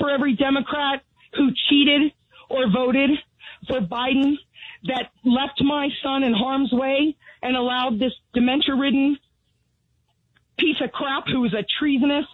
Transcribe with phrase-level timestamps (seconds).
[0.00, 1.02] for every Democrat
[1.34, 2.12] who cheated
[2.48, 3.10] or voted
[3.68, 4.34] for Biden
[4.84, 9.16] that left my son in harm's way and allowed this dementia ridden
[10.58, 12.26] piece of crap who is a treasonous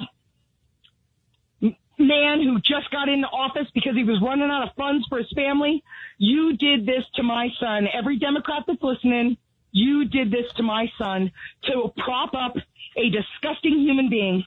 [1.98, 5.30] man who just got into office because he was running out of funds for his
[5.34, 5.82] family.
[6.18, 7.86] You did this to my son.
[7.92, 9.36] Every Democrat that's listening,
[9.72, 11.30] you did this to my son
[11.64, 12.56] to prop up
[12.96, 14.44] a disgusting human being.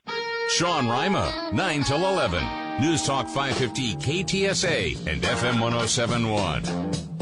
[0.49, 2.68] Sean Rima, 9 till 11.
[2.79, 6.63] News Talk 550 KTSA and FM 1071.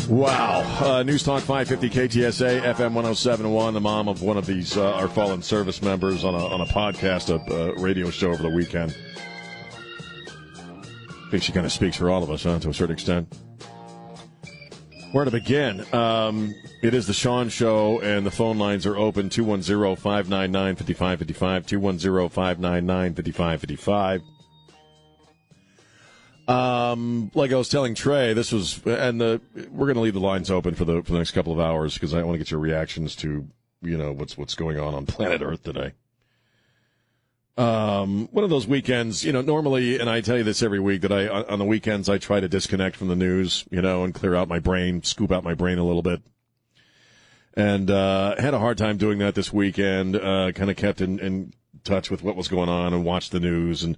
[0.08, 0.62] Wow.
[0.80, 5.08] Uh, News Talk 550 KTSA, FM 1071, the mom of one of these, uh, our
[5.08, 8.96] fallen service members on a, on a podcast, a, a radio show over the weekend.
[11.10, 13.36] I think she kind of speaks for all of us, huh, to a certain extent.
[15.12, 15.92] Where to begin?
[15.92, 21.66] Um, it is the Sean Show, and the phone lines are open 210 599 5555.
[21.66, 24.37] 210 599 5555.
[26.48, 30.22] Um, like I was telling Trey, this was, and the we're going to leave the
[30.22, 32.52] lines open for the for the next couple of hours because I want to get
[32.52, 33.48] your reactions to
[33.82, 35.94] you know what's what's going on on planet Earth today.
[37.58, 41.02] Um, one of those weekends, you know, normally, and I tell you this every week
[41.02, 44.14] that I on the weekends I try to disconnect from the news, you know, and
[44.14, 46.22] clear out my brain, scoop out my brain a little bit.
[47.56, 50.16] And uh, had a hard time doing that this weekend.
[50.16, 51.54] Uh, kind of kept in, in
[51.88, 53.98] touch with what was going on and watch the news and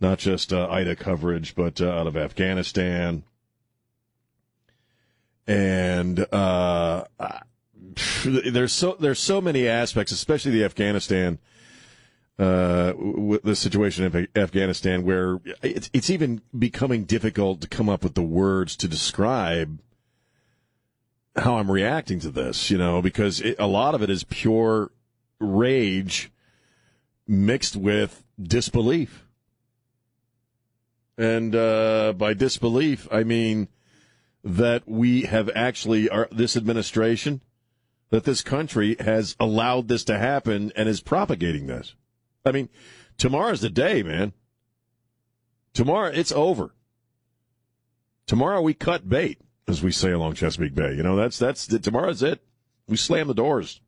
[0.00, 3.24] not just uh, Ida coverage, but uh, out of Afghanistan.
[5.46, 7.04] And uh,
[8.24, 11.38] there's so there's so many aspects, especially the Afghanistan
[12.38, 12.92] uh,
[13.42, 18.22] the situation in Afghanistan, where it's it's even becoming difficult to come up with the
[18.22, 19.80] words to describe
[21.34, 22.70] how I'm reacting to this.
[22.70, 24.92] You know, because it, a lot of it is pure
[25.40, 26.30] rage
[27.28, 29.26] mixed with disbelief.
[31.18, 33.68] And uh, by disbelief, I mean
[34.42, 37.42] that we have actually, our, this administration,
[38.10, 41.94] that this country has allowed this to happen and is propagating this.
[42.46, 42.70] I mean,
[43.18, 44.32] tomorrow's the day, man.
[45.74, 46.74] Tomorrow, it's over.
[48.26, 50.94] Tomorrow we cut bait, as we say along Chesapeake Bay.
[50.94, 52.40] You know, that's, that's, tomorrow's it.
[52.86, 53.80] We slam the doors.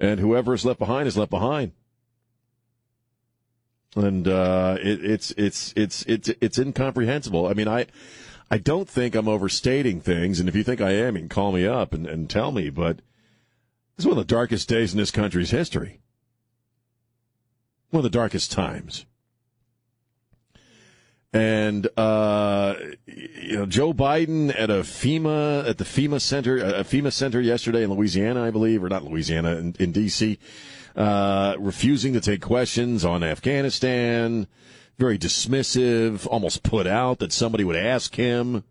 [0.00, 1.72] And whoever is left behind is left behind
[3.96, 7.46] and uh, it, it's it's it's it's it's incomprehensible.
[7.46, 7.86] I mean, I
[8.50, 11.52] I don't think I'm overstating things, and if you think I am, you can call
[11.52, 12.70] me up and, and tell me.
[12.70, 13.00] But
[13.96, 16.00] is one of the darkest days in this country's history.
[17.90, 19.06] One of the darkest times.
[21.32, 22.74] And uh,
[23.06, 27.82] you know, Joe Biden at a FEMA at the FEMA center, a FEMA center yesterday
[27.82, 30.38] in Louisiana, I believe, or not Louisiana, in, in D.C
[30.96, 34.46] uh, refusing to take questions on Afghanistan,
[34.98, 38.64] very dismissive, almost put out that somebody would ask him.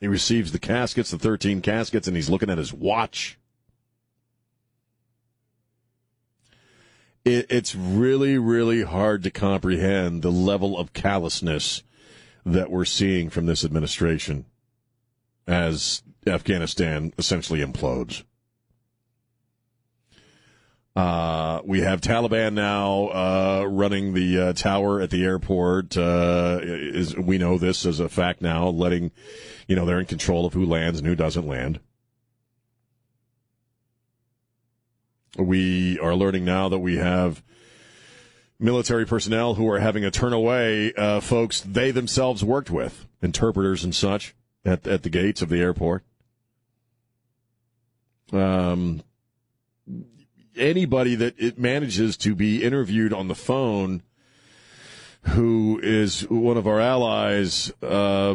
[0.00, 3.38] He receives the caskets, the 13 caskets, and he's looking at his watch.
[7.24, 11.84] It, it's really, really hard to comprehend the level of callousness
[12.44, 14.46] that we're seeing from this administration
[15.46, 18.24] as Afghanistan essentially implodes.
[20.94, 25.96] Uh, we have Taliban now uh, running the uh, tower at the airport.
[25.96, 29.10] Uh, is we know this as a fact now, letting
[29.66, 31.80] you know they're in control of who lands and who doesn't land.
[35.38, 37.42] We are learning now that we have
[38.58, 43.82] military personnel who are having to turn away uh, folks they themselves worked with, interpreters
[43.82, 46.04] and such, at at the gates of the airport.
[48.30, 49.02] Um,
[50.56, 54.02] anybody that it manages to be interviewed on the phone
[55.22, 58.34] who is one of our allies, uh,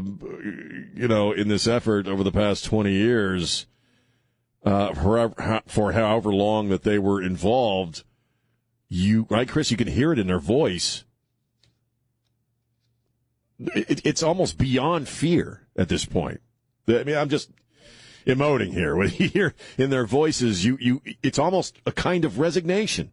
[0.96, 3.66] you know, in this effort over the past 20 years,
[4.64, 4.94] uh,
[5.68, 8.04] for, however long that they were involved,
[8.90, 11.04] you, right, Chris, you can hear it in their voice.
[13.60, 16.42] It, it's almost beyond fear at this point.
[16.88, 17.52] I mean, I'm just,
[18.28, 18.96] emoting here.
[18.96, 23.12] When you hear in their voices, you, you, it's almost a kind of resignation.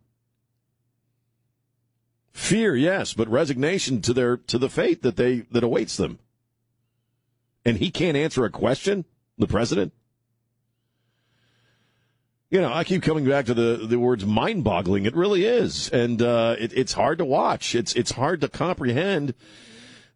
[2.32, 6.18] Fear, yes, but resignation to their, to the fate that they, that awaits them.
[7.64, 9.04] And he can't answer a question,
[9.38, 9.92] the president?
[12.50, 15.06] You know, I keep coming back to the, the words mind boggling.
[15.06, 15.88] It really is.
[15.90, 17.74] And, uh, it, it's hard to watch.
[17.74, 19.34] It's, it's hard to comprehend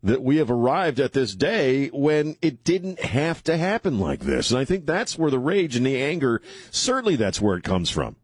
[0.03, 4.50] that we have arrived at this day when it didn't have to happen like this.
[4.50, 6.41] And I think that's where the rage and the anger,
[6.71, 8.17] certainly that's where it comes from.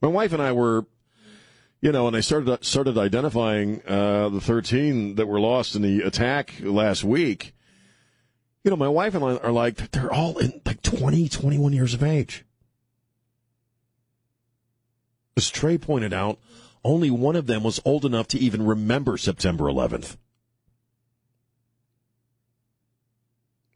[0.00, 0.84] My wife and I were,
[1.80, 6.02] you know, and I started started identifying uh, the 13 that were lost in the
[6.02, 7.54] attack last week.
[8.62, 11.94] You know, my wife and I are like, they're all in like 20, 21 years
[11.94, 12.44] of age.
[15.36, 16.38] As Trey pointed out,
[16.84, 20.16] only one of them was old enough to even remember September 11th.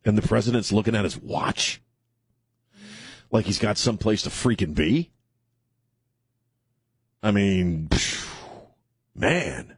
[0.04, 1.80] And the president's looking at his watch
[3.30, 5.10] like he's got someplace to freaking be.
[7.22, 7.88] I mean,
[9.14, 9.76] man.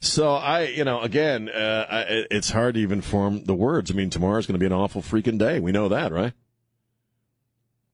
[0.00, 3.90] So I, you know, again, uh, I, it's hard to even form the words.
[3.90, 5.60] I mean, tomorrow's going to be an awful freaking day.
[5.60, 6.32] We know that, right?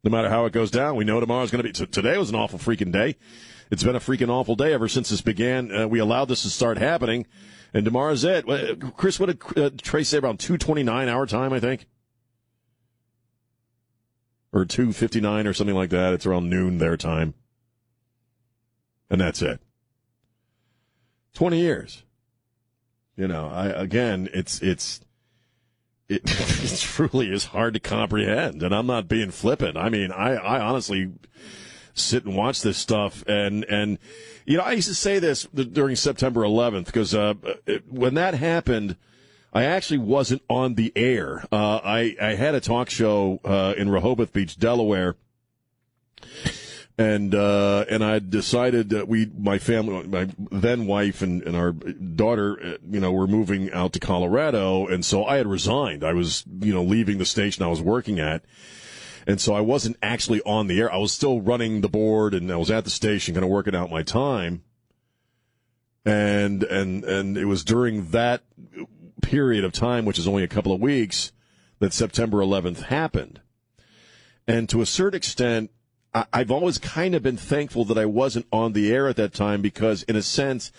[0.05, 1.73] No matter how it goes down, we know tomorrow's going to be.
[1.73, 3.17] T- today was an awful freaking day.
[3.71, 5.75] It's been a freaking awful day ever since this began.
[5.75, 7.27] Uh, we allowed this to start happening,
[7.75, 8.47] and tomorrow's it.
[8.97, 11.53] Chris, what did uh, Trey say around two twenty nine hour time?
[11.53, 11.87] I think,
[14.53, 16.15] or two fifty nine or something like that.
[16.15, 17.35] It's around noon their time,
[19.11, 19.61] and that's it.
[21.35, 22.05] Twenty years.
[23.17, 25.01] You know, I again, it's it's
[26.09, 28.63] it, it truly is hard to comprehend.
[28.63, 29.77] And I'm not being flippant.
[29.77, 31.13] I mean, I, I honestly
[31.95, 33.99] sit and watch this stuff and, and,
[34.47, 37.35] you know, I used to say this during September 11th because, uh,
[37.89, 38.97] when that happened,
[39.53, 41.45] I actually wasn't on the air.
[41.51, 45.17] Uh, I, I had a talk show, uh, in Rehoboth Beach, Delaware
[46.99, 51.71] and uh, and I decided that we, my family, my then wife and, and our
[51.71, 56.03] daughter, uh, you know, were moving out to Colorado, and so I had resigned.
[56.03, 58.45] I was, you know, leaving the station I was working at,
[59.29, 60.93] and so I wasn't actually on the air.
[60.93, 63.77] I was still running the board, and I was at the station, kind of working
[63.77, 64.65] out my time.
[66.05, 68.43] And and and it was during that
[69.23, 71.31] period of time, which is only a couple of weeks,
[71.79, 73.41] that September 11th happened.
[74.49, 75.71] And to a certain extent,
[76.15, 79.61] I've always kind of been thankful that I wasn't on the air at that time
[79.61, 80.73] because, in a sense,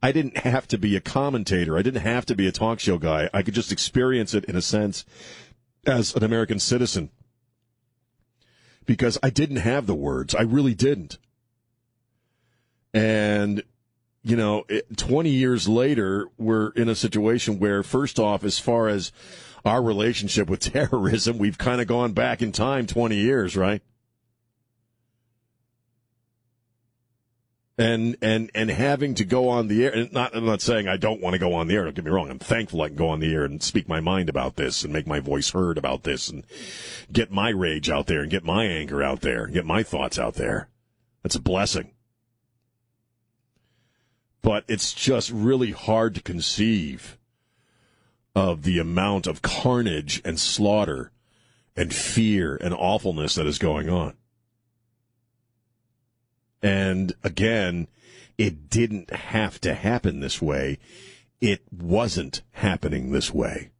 [0.00, 1.76] I didn't have to be a commentator.
[1.76, 3.28] I didn't have to be a talk show guy.
[3.34, 5.04] I could just experience it, in a sense,
[5.84, 7.10] as an American citizen
[8.86, 10.34] because I didn't have the words.
[10.34, 11.18] I really didn't.
[12.94, 13.62] And,
[14.22, 14.64] you know,
[14.96, 19.12] 20 years later, we're in a situation where, first off, as far as
[19.64, 23.82] our relationship with terrorism, we've kind of gone back in time 20 years, right?
[27.78, 29.92] And and and having to go on the air.
[29.92, 31.84] And not, I'm not saying I don't want to go on the air.
[31.84, 32.30] Don't get me wrong.
[32.30, 34.92] I'm thankful I can go on the air and speak my mind about this and
[34.92, 36.44] make my voice heard about this and
[37.12, 40.18] get my rage out there and get my anger out there and get my thoughts
[40.18, 40.68] out there.
[41.22, 41.90] That's a blessing.
[44.42, 47.18] But it's just really hard to conceive
[48.34, 51.10] of the amount of carnage and slaughter
[51.74, 54.14] and fear and awfulness that is going on.
[56.62, 57.88] And again,
[58.38, 60.78] it didn't have to happen this way.
[61.40, 63.70] It wasn't happening this way.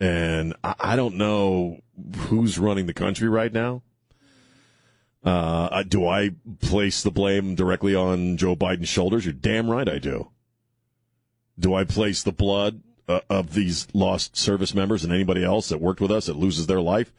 [0.00, 1.80] And I, I don't know
[2.16, 3.82] who's running the country right now.
[5.24, 9.24] Uh, do I place the blame directly on Joe Biden's shoulders?
[9.24, 10.30] You're damn right I do.
[11.58, 15.80] Do I place the blood uh, of these lost service members and anybody else that
[15.80, 17.12] worked with us that loses their life?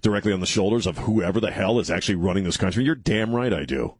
[0.00, 2.84] Directly on the shoulders of whoever the hell is actually running this country?
[2.84, 3.94] You're damn right I do.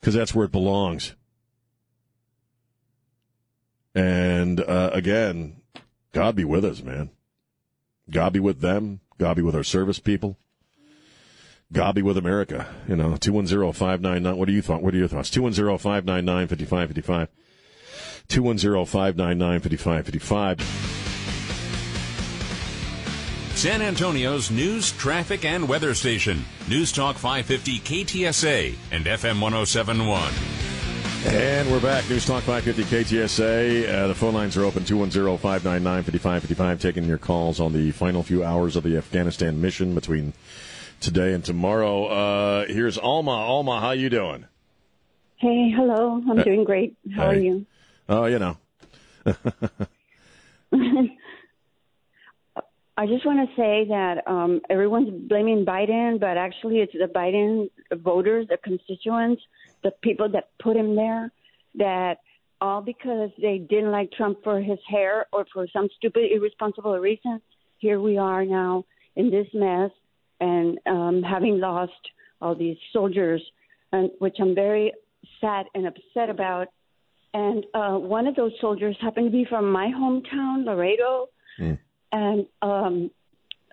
[0.00, 1.14] Because that's where it belongs.
[3.94, 5.60] And uh, again,
[6.12, 7.10] God be with us, man.
[8.08, 9.00] God be with them.
[9.18, 10.38] God be with our service people.
[11.72, 12.66] God be with America.
[12.88, 14.36] You know, 210 599.
[14.36, 14.82] What are you thought?
[14.82, 15.30] What are your thoughts?
[15.30, 16.48] 210 599
[23.60, 26.42] San Antonio's news, traffic, and weather station.
[26.66, 30.32] News Talk 550 KTSA and FM 1071.
[31.26, 32.08] And we're back.
[32.08, 33.86] News Talk 550 KTSA.
[33.86, 36.80] Uh, the phone lines are open 210 599 5555.
[36.80, 40.32] Taking your calls on the final few hours of the Afghanistan mission between
[41.00, 42.06] today and tomorrow.
[42.06, 43.32] Uh, here's Alma.
[43.32, 44.46] Alma, how you doing?
[45.36, 46.22] Hey, hello.
[46.30, 46.96] I'm uh, doing great.
[47.14, 47.36] How hey.
[47.36, 47.66] are you?
[48.08, 48.56] Oh, you know.
[53.00, 57.70] I just want to say that um, everyone's blaming Biden, but actually it's the Biden
[58.02, 59.40] voters, the constituents,
[59.82, 61.32] the people that put him there,
[61.76, 62.18] that
[62.60, 67.40] all because they didn't like Trump for his hair or for some stupid, irresponsible reason,
[67.78, 68.84] here we are now
[69.16, 69.90] in this mess
[70.38, 72.02] and um, having lost
[72.42, 73.40] all these soldiers,
[73.92, 74.92] and which I'm very
[75.40, 76.68] sad and upset about.
[77.32, 81.28] And uh, one of those soldiers happened to be from my hometown, Laredo.
[81.58, 81.78] Mm
[82.12, 83.10] and um,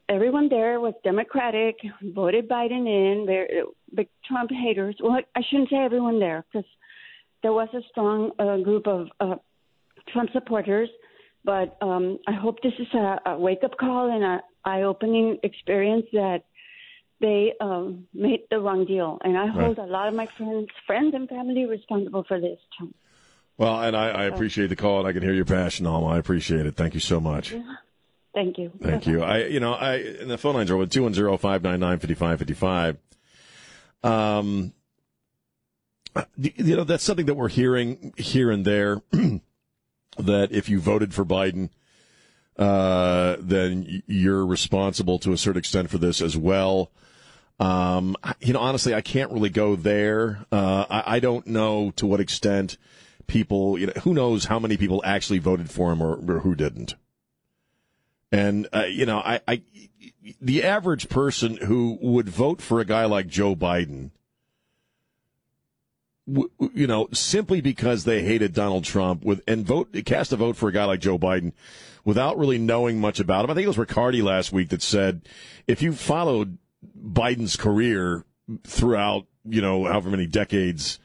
[0.09, 3.25] everyone there was Democratic, voted Biden in.
[3.25, 3.47] They're
[3.93, 4.95] big Trump haters.
[5.01, 6.69] Well, I shouldn't say everyone there because
[7.43, 9.35] there was a strong uh, group of uh,
[10.11, 10.89] Trump supporters.
[11.43, 15.39] But um, I hope this is a, a wake up call and an eye opening
[15.43, 16.43] experience that
[17.21, 19.17] they um, made the wrong deal.
[19.23, 19.87] And I hold right.
[19.87, 22.93] a lot of my friends, friends and family responsible for this too.
[23.57, 26.07] Well, and I, I appreciate the call, and I can hear your passion, Alma.
[26.07, 26.75] I appreciate it.
[26.75, 27.53] Thank you so much.
[27.53, 27.77] Yeah.
[28.33, 28.71] Thank you.
[28.81, 29.23] Thank you.
[29.23, 32.97] I, you know, I, and the phone lines are with 210-599-5555.
[34.03, 34.73] Um,
[36.35, 39.01] you know, that's something that we're hearing here and there,
[40.17, 41.69] that if you voted for Biden,
[42.57, 46.91] uh, then you're responsible to a certain extent for this as well.
[47.59, 50.45] Um, you know, honestly, I can't really go there.
[50.51, 52.77] Uh, I, I, don't know to what extent
[53.25, 56.53] people, you know, who knows how many people actually voted for him or, or who
[56.53, 56.93] didn't.
[58.31, 59.61] And, uh, you know, I, I,
[60.41, 64.11] the average person who would vote for a guy like Joe Biden,
[66.25, 70.67] you know, simply because they hated Donald Trump with, and vote, cast a vote for
[70.67, 71.53] a guy like Joe Biden
[72.03, 73.51] without really knowing much about him.
[73.51, 75.21] I think it was Riccardi last week that said,
[75.67, 76.57] if you followed
[77.01, 78.25] Biden's career
[78.65, 80.99] throughout, you know, however many decades,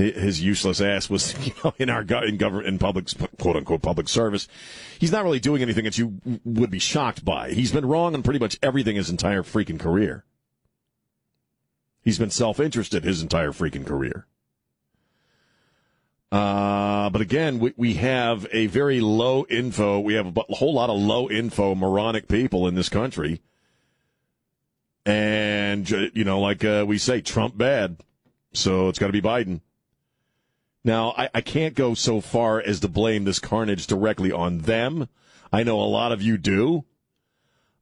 [0.00, 4.08] his useless ass was you know, in our in government in public quote unquote public
[4.08, 4.48] service.
[4.98, 7.50] He's not really doing anything that you would be shocked by.
[7.50, 10.24] He's been wrong on pretty much everything his entire freaking career.
[12.02, 14.26] He's been self interested his entire freaking career.
[16.32, 19.98] Uh, but again, we, we have a very low info.
[19.98, 23.42] We have a whole lot of low info moronic people in this country.
[25.04, 27.96] And, you know, like uh, we say, Trump bad.
[28.52, 29.60] So it's got to be Biden.
[30.84, 35.08] Now, I, I can't go so far as to blame this carnage directly on them.
[35.52, 36.84] I know a lot of you do.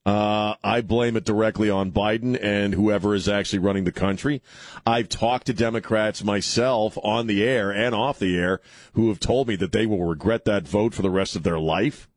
[0.09, 4.41] Uh, I blame it directly on Biden and whoever is actually running the country.
[4.87, 8.63] I've talked to Democrats myself on the air and off the air
[8.95, 11.59] who have told me that they will regret that vote for the rest of their
[11.59, 12.09] life.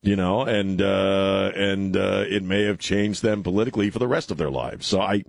[0.00, 4.30] You know, and uh, and uh, it may have changed them politically for the rest
[4.30, 4.86] of their lives.
[4.86, 5.24] So I,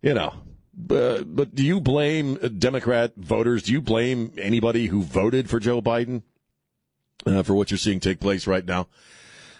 [0.00, 0.32] you know,
[0.76, 3.62] but, but do you blame Democrat voters?
[3.62, 6.22] Do you blame anybody who voted for Joe Biden
[7.24, 8.88] uh, for what you're seeing take place right now?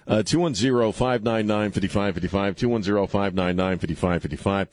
[0.06, 4.68] Uh, 210-599-5555, 210-599-5555.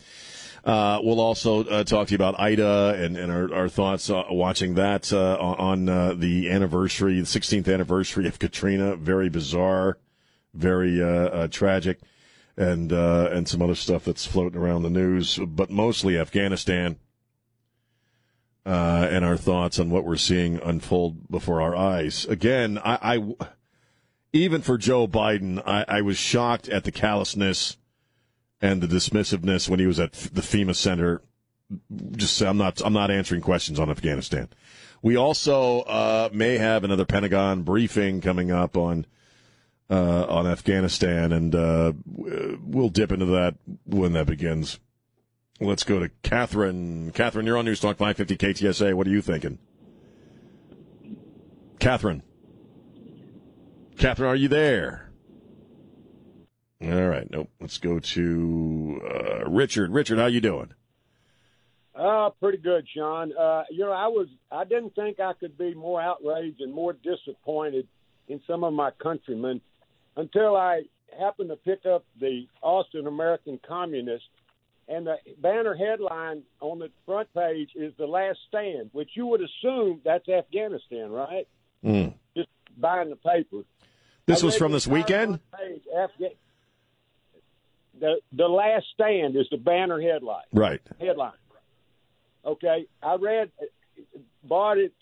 [0.65, 4.23] Uh, we'll also uh, talk to you about Ida and, and our, our thoughts uh,
[4.29, 8.95] watching that uh, on uh, the anniversary, the 16th anniversary of Katrina.
[8.95, 9.97] Very bizarre,
[10.53, 11.99] very uh, tragic
[12.55, 16.97] and uh, and some other stuff that's floating around the news, but mostly Afghanistan.
[18.65, 22.23] Uh, and our thoughts on what we're seeing unfold before our eyes.
[22.27, 23.47] Again, I, I
[24.31, 27.75] even for Joe Biden, I, I, was shocked at the callousness
[28.61, 31.21] and the dismissiveness when he was at the FEMA center.
[32.15, 34.47] Just I'm not I'm not answering questions on Afghanistan.
[35.01, 39.05] We also uh, may have another Pentagon briefing coming up on
[39.89, 44.79] uh, on Afghanistan, and uh, we'll dip into that when that begins.
[45.59, 47.11] Let's go to Catherine.
[47.11, 48.93] Catherine, you're on News Talk 550 KTSA.
[48.93, 49.59] What are you thinking?
[51.79, 52.23] Catherine.
[53.97, 55.11] Catherine, are you there?
[56.81, 57.29] All right.
[57.29, 57.49] Nope.
[57.61, 59.91] Let's go to uh, Richard.
[59.91, 60.73] Richard, how you doing?
[61.95, 63.31] Uh, pretty good, Sean.
[63.37, 66.93] Uh, you know, I was I didn't think I could be more outraged and more
[66.93, 67.87] disappointed
[68.27, 69.61] in some of my countrymen
[70.15, 70.83] until I
[71.19, 74.25] happened to pick up the Austin American Communist,
[74.87, 79.41] and the banner headline on the front page is "The Last Stand," which you would
[79.41, 81.47] assume that's Afghanistan, right?
[81.83, 82.13] Mm.
[82.35, 83.63] Just buying the paper.
[84.25, 85.39] This was from this weekend.
[85.57, 86.35] Page, Afga-
[87.99, 90.45] the The Last Stand is the banner headline.
[90.51, 90.81] Right.
[90.99, 91.33] Headline.
[92.45, 93.51] Okay, I read,
[94.43, 94.93] bought it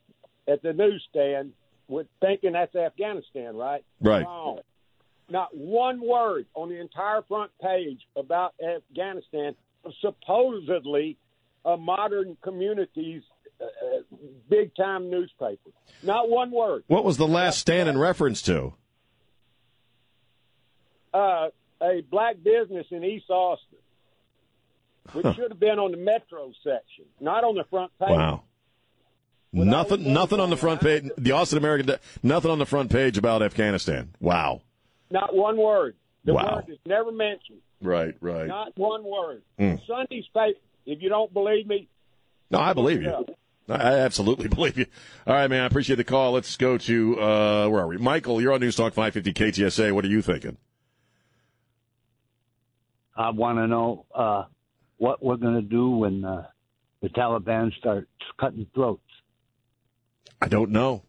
[0.48, 1.54] at the newsstand
[1.88, 3.84] with thinking that's Afghanistan, right?
[4.00, 4.26] Right.
[4.26, 4.60] Wrong.
[5.32, 9.56] Not one word on the entire front page about Afghanistan,
[10.02, 11.18] supposedly
[11.64, 13.22] a modern community's
[13.62, 13.66] uh,
[14.50, 15.70] big time newspaper.
[16.04, 16.84] Not one word.
[16.88, 18.74] What was the last stand in reference to?
[21.14, 21.48] Uh,
[21.82, 23.78] a black business in East Austin,
[25.14, 25.34] which huh.
[25.34, 28.10] should have been on the metro section, not on the front page.
[28.10, 28.44] Wow.
[29.54, 31.10] nothing, nothing on the front page.
[31.18, 34.14] The Austin American, nothing on the front page about Afghanistan.
[34.20, 34.64] Wow.
[35.12, 35.96] Not one word.
[36.24, 36.56] The wow.
[36.56, 37.60] word is never mentioned.
[37.82, 38.48] Right, right.
[38.48, 39.42] Not one word.
[39.60, 39.80] Mm.
[39.88, 40.60] Sunday's paper.
[40.86, 41.88] If you don't believe me,
[42.50, 43.26] no, I believe you.
[43.70, 44.86] I absolutely believe you.
[45.26, 45.64] All right, man.
[45.64, 46.34] I appreciate the call.
[46.34, 47.98] Let's go to uh, where are we?
[47.98, 49.92] Michael, you're on News Talk 550 KTSA.
[49.94, 50.58] What are you thinking?
[53.16, 54.46] I want to know uh,
[54.98, 56.48] what we're going to do when uh,
[57.02, 58.08] the Taliban starts
[58.40, 59.02] cutting throats.
[60.42, 61.04] I don't know.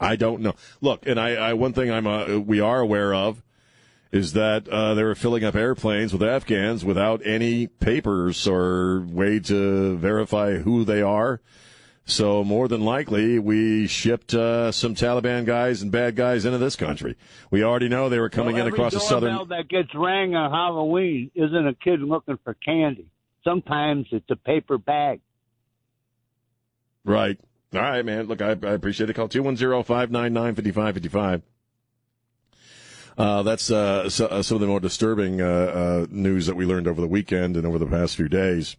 [0.00, 0.54] I don't know.
[0.80, 3.42] Look, and I, I one thing I'm uh, we are aware of
[4.10, 9.38] is that uh, they were filling up airplanes with Afghans without any papers or way
[9.40, 11.40] to verify who they are.
[12.06, 16.74] So more than likely, we shipped uh, some Taliban guys and bad guys into this
[16.74, 17.16] country.
[17.50, 19.46] We already know they were coming well, in across the southern.
[19.48, 23.10] that gets rang on Halloween isn't a kid looking for candy.
[23.44, 25.20] Sometimes it's a paper bag.
[27.04, 27.38] Right.
[27.74, 28.26] All right, man.
[28.26, 29.28] Look, I, I appreciate the call.
[29.28, 31.42] 210 599 5555.
[33.18, 36.64] Uh, that's uh, so, uh, some of the more disturbing uh, uh, news that we
[36.64, 38.76] learned over the weekend and over the past few days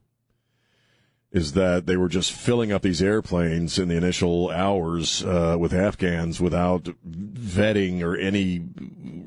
[1.31, 6.41] is that they were just filling up these airplanes in the initial hours with Afghans
[6.41, 8.65] without vetting or any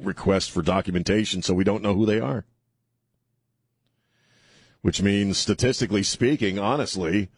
[0.00, 2.44] request for documentation, so we don't know who they are.
[4.80, 7.28] Which means, statistically speaking, honestly,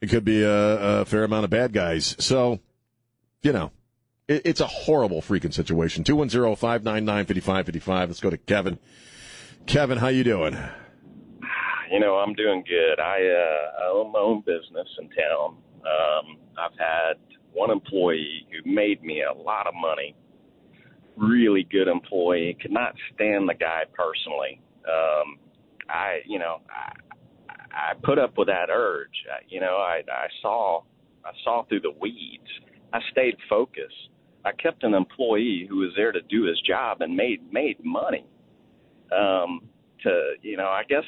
[0.00, 2.16] it could be a, a fair amount of bad guys.
[2.18, 2.60] So,
[3.42, 3.72] you know,
[4.28, 6.04] it, it's a horrible freaking situation.
[6.04, 8.06] 210-599-5555.
[8.06, 8.78] Let's go to Kevin.
[9.66, 10.58] Kevin, how you doing?
[11.90, 13.00] You know, I'm doing good.
[13.00, 15.56] I, uh, I own my own business in town.
[15.84, 17.14] Um, I've had
[17.52, 20.14] one employee who made me a lot of money.
[21.16, 22.58] Really good employee.
[22.60, 24.60] Could not stand the guy personally.
[24.86, 25.38] Um,
[25.88, 26.92] I, you know, I,
[27.76, 29.10] I put up with that urge.
[29.48, 30.82] You know, I, I saw,
[31.24, 32.48] I saw through the weeds.
[32.92, 34.10] I stayed focused.
[34.44, 38.26] I kept an employee who was there to do his job and made made money.
[39.12, 39.62] Um,
[40.02, 41.02] to you know, I guess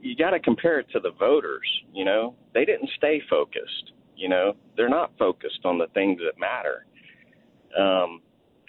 [0.00, 1.66] you got to compare it to the voters.
[1.94, 3.92] You know, they didn't stay focused.
[4.16, 6.86] You know, they're not focused on the things that matter.
[7.78, 8.20] Um,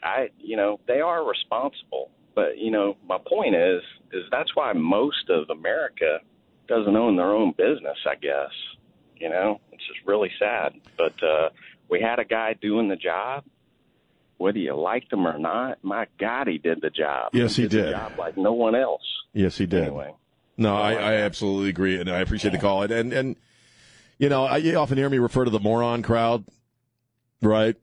[0.01, 4.73] I, you know, they are responsible, but you know, my point is, is that's why
[4.73, 6.19] most of America
[6.67, 7.97] doesn't own their own business.
[8.09, 8.51] I guess,
[9.17, 10.73] you know, it's just really sad.
[10.97, 11.49] But uh,
[11.89, 13.43] we had a guy doing the job,
[14.37, 15.83] whether you liked him or not.
[15.83, 17.31] My God, he did the job.
[17.33, 17.83] Yes, he, he did.
[17.83, 17.91] did.
[17.91, 19.03] job like no one else.
[19.33, 19.83] Yes, he did.
[19.83, 20.13] Anyway.
[20.55, 22.83] No, I, I absolutely agree, and I appreciate the call.
[22.83, 23.35] And and, and
[24.19, 26.45] you know, I, you often hear me refer to the moron crowd,
[27.41, 27.75] right?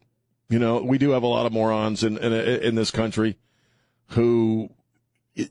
[0.48, 3.38] You know, we do have a lot of morons in in, in this country
[4.10, 4.70] who,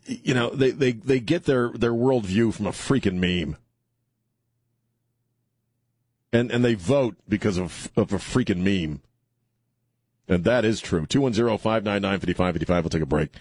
[0.05, 3.57] you know, they, they, they get their their worldview from a freaking meme,
[6.31, 9.01] and and they vote because of of a freaking meme.
[10.27, 11.07] And that is true.
[11.07, 12.83] 210 599 5555.
[12.83, 13.31] We'll take a break.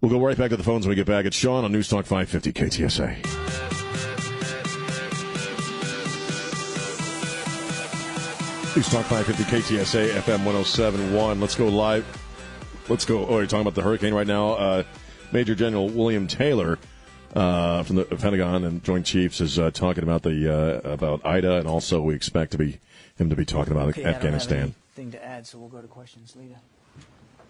[0.00, 1.26] We'll go right back to the phones when we get back.
[1.26, 3.16] It's Sean on News Talk 550 KTSA.
[8.74, 11.40] News Talk 550 KTSA FM 1071.
[11.40, 12.06] Let's go live.
[12.88, 13.26] Let's go.
[13.26, 14.52] Oh, you're talking about the hurricane right now.
[14.54, 14.82] Uh,
[15.32, 16.78] Major General William Taylor
[17.34, 21.58] uh, from the Pentagon and Joint Chiefs is uh, talking about the uh, about Ida,
[21.58, 22.78] and also we expect to be
[23.16, 26.36] him to be talking about okay, Afghanistan thing to add, so we'll go to questions.
[26.36, 26.56] Lita.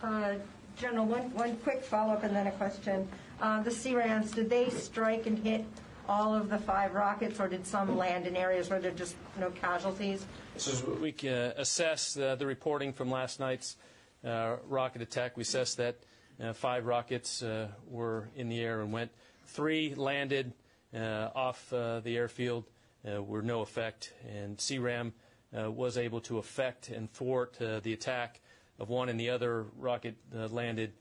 [0.02, 0.34] Uh,
[0.76, 3.06] General, one, one quick follow-up and then a question.
[3.40, 5.66] Uh, the CRAMs, did they strike and hit
[6.08, 9.16] all of the five rockets, or did some land in areas where there are just
[9.38, 10.24] no casualties?
[10.56, 13.76] So We uh, assess uh, the reporting from last night's
[14.24, 15.36] uh, rocket attack.
[15.36, 15.96] We assess that
[16.42, 19.10] uh, five rockets uh, were in the air and went.
[19.46, 20.52] Three landed
[20.94, 22.64] off the airfield,
[23.04, 25.12] were no effect, and CRAM
[25.56, 28.40] uh, was able to effect and thwart uh, the attack
[28.78, 30.92] of one and the other rocket uh, landed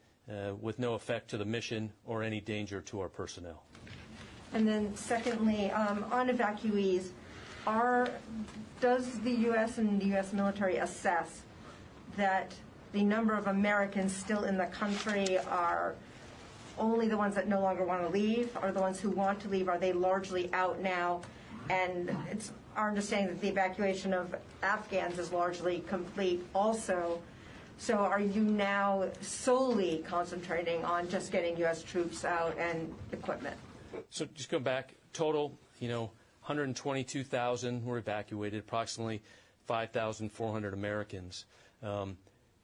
[0.61, 3.63] with no effect to the mission or any danger to our personnel.
[4.53, 7.09] And then secondly, um, on evacuees,
[7.67, 8.07] are,
[8.79, 9.77] does the U.S.
[9.77, 10.31] and the U.S.
[10.31, 11.41] military assess
[12.15, 12.53] that
[12.93, 15.95] the number of Americans still in the country are
[16.77, 19.49] only the ones that no longer want to leave, or the ones who want to
[19.49, 21.21] leave, are they largely out now?
[21.69, 27.21] And it's our understanding that the evacuation of Afghans is largely complete also.
[27.77, 31.83] So are you now solely concentrating on just getting U.S.
[31.83, 33.57] troops out and equipment?
[34.09, 39.21] So just go back, total, you know, 122,000 were evacuated, approximately
[39.67, 41.45] 5,400 Americans.
[41.83, 42.17] Um,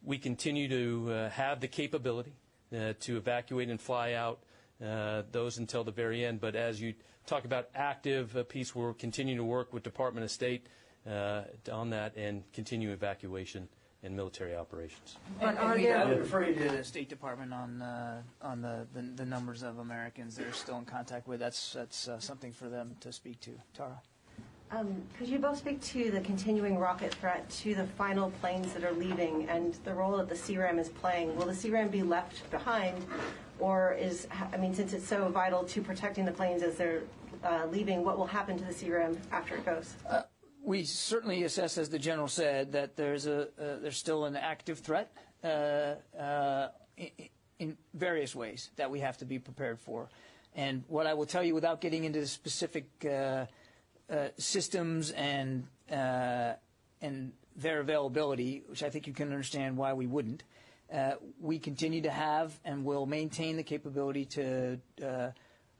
[0.07, 2.31] we continue to uh, have the capability
[2.73, 4.39] uh, to evacuate and fly out
[4.83, 6.39] uh, those until the very end.
[6.39, 6.93] But as you
[7.25, 10.67] talk about active uh, peace, we're continuing to work with Department of State
[11.05, 11.41] uh,
[11.71, 13.67] on that and continue evacuation
[14.01, 15.17] and military operations.
[15.41, 15.97] But are there?
[15.97, 19.61] I would refer you to the State Department on uh, on the, the, the numbers
[19.61, 21.41] of Americans they're still in contact with.
[21.41, 23.51] That's that's uh, something for them to speak to.
[23.73, 24.01] Tara.
[24.69, 28.83] Um, could you both speak to the continuing rocket threat to the final planes that
[28.83, 31.35] are leaving and the role that the CRAM is playing?
[31.37, 33.05] Will the CRAM be left behind,
[33.59, 37.03] or is I mean, since it's so vital to protecting the planes as they're
[37.45, 39.95] uh, leaving, what will happen to the CRAM after it goes?
[40.09, 40.23] Uh,
[40.61, 44.79] we certainly assess, as the general said, that there's a uh, there's still an active
[44.79, 45.13] threat
[45.45, 47.09] uh, uh, in,
[47.59, 50.09] in various ways that we have to be prepared for.
[50.55, 52.89] And what I will tell you, without getting into the specific
[54.09, 56.53] uh, uh, systems and uh,
[57.01, 60.43] and their availability, which I think you can understand why we wouldn't.
[60.93, 65.31] Uh, we continue to have and will maintain the capability to uh,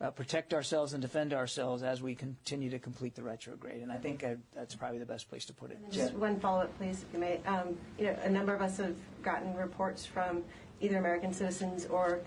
[0.02, 3.82] uh, protect ourselves and defend ourselves as we continue to complete the retrograde.
[3.82, 5.80] And I think that's probably the best place to put it.
[5.90, 7.40] Just one follow-up, please, if you may.
[7.46, 10.44] Um, you know, a number of us have gotten reports from
[10.82, 12.20] either American citizens or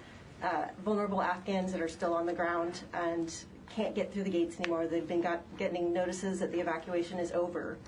[0.84, 3.34] vulnerable Afghans that are still on the ground and
[3.74, 4.86] can't get through the gates anymore.
[4.86, 7.78] They've been got, getting notices that the evacuation is over.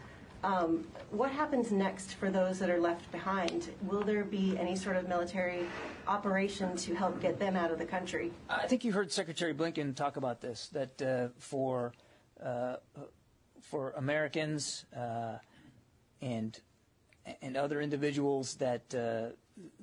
[0.44, 3.70] Um, what happens next for those that are left behind?
[3.82, 5.66] Will there be any sort of military
[6.08, 8.32] operation to help get them out of the country?
[8.50, 10.68] I think you heard Secretary Blinken talk about this.
[10.72, 11.92] That uh, for
[12.44, 12.76] uh,
[13.60, 15.38] for Americans uh,
[16.20, 16.58] and
[17.40, 19.34] and other individuals that uh,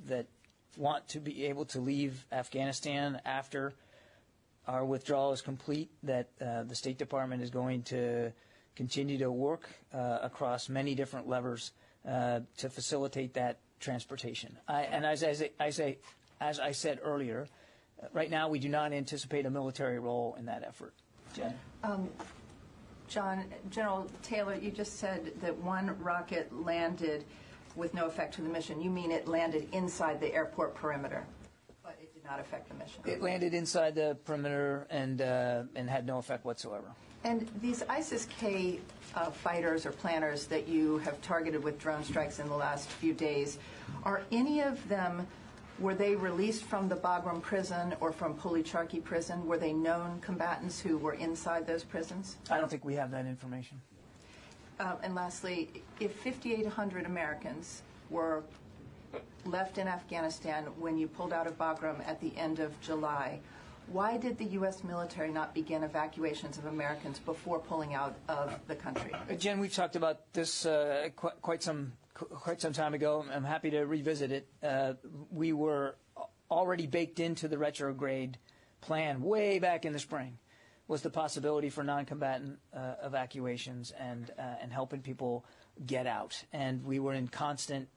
[0.08, 0.28] that
[0.76, 3.74] want to be able to leave Afghanistan after
[4.70, 8.32] our withdrawal is complete, that uh, the State Department is going to
[8.76, 11.72] continue to work uh, across many different levers
[12.08, 14.56] uh, to facilitate that transportation.
[14.68, 15.98] I, and as, as, I say,
[16.40, 17.48] as I said earlier,
[18.14, 20.94] right now we do not anticipate a military role in that effort.
[21.34, 21.54] Jen?
[21.84, 22.08] Um,
[23.08, 27.26] John, General Taylor, you just said that one rocket landed
[27.76, 28.80] with no effect to the mission.
[28.80, 31.26] You mean it landed inside the airport perimeter?
[32.30, 33.02] Not affect the mission.
[33.06, 36.88] It landed inside the perimeter and uh, and had no effect whatsoever.
[37.24, 38.80] And these ISIS-K
[39.14, 43.14] uh, fighters or planners that you have targeted with drone strikes in the last few
[43.14, 43.58] days,
[44.04, 45.28] are any of them
[45.80, 49.46] were they released from the Bagram prison or from Pul-e-Charkhi prison?
[49.46, 52.38] Were they known combatants who were inside those prisons?
[52.50, 53.82] I don't think we have that information.
[54.80, 58.44] Uh, and lastly, if 5,800 Americans were
[59.46, 63.40] left in Afghanistan when you pulled out of Bagram at the end of July.
[63.88, 64.84] Why did the U.S.
[64.84, 69.12] military not begin evacuations of Americans before pulling out of the country?
[69.14, 73.26] Uh, Jen, we've talked about this uh, qu- quite some quite some time ago.
[73.34, 74.48] I'm happy to revisit it.
[74.62, 74.94] Uh,
[75.32, 75.96] we were
[76.52, 78.38] already baked into the retrograde
[78.82, 80.38] plan way back in the spring
[80.88, 85.46] was the possibility for non-combatant uh, evacuations and uh, and helping people
[85.86, 86.44] get out.
[86.52, 87.88] And we were in constant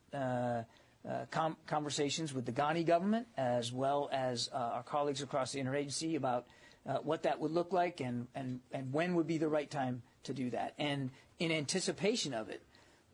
[1.08, 5.60] uh, com- conversations with the Ghani government as well as uh, our colleagues across the
[5.60, 6.46] interagency about
[6.86, 10.02] uh, what that would look like and, and, and when would be the right time
[10.24, 10.74] to do that.
[10.78, 12.62] And in anticipation of it,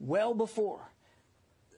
[0.00, 0.80] well before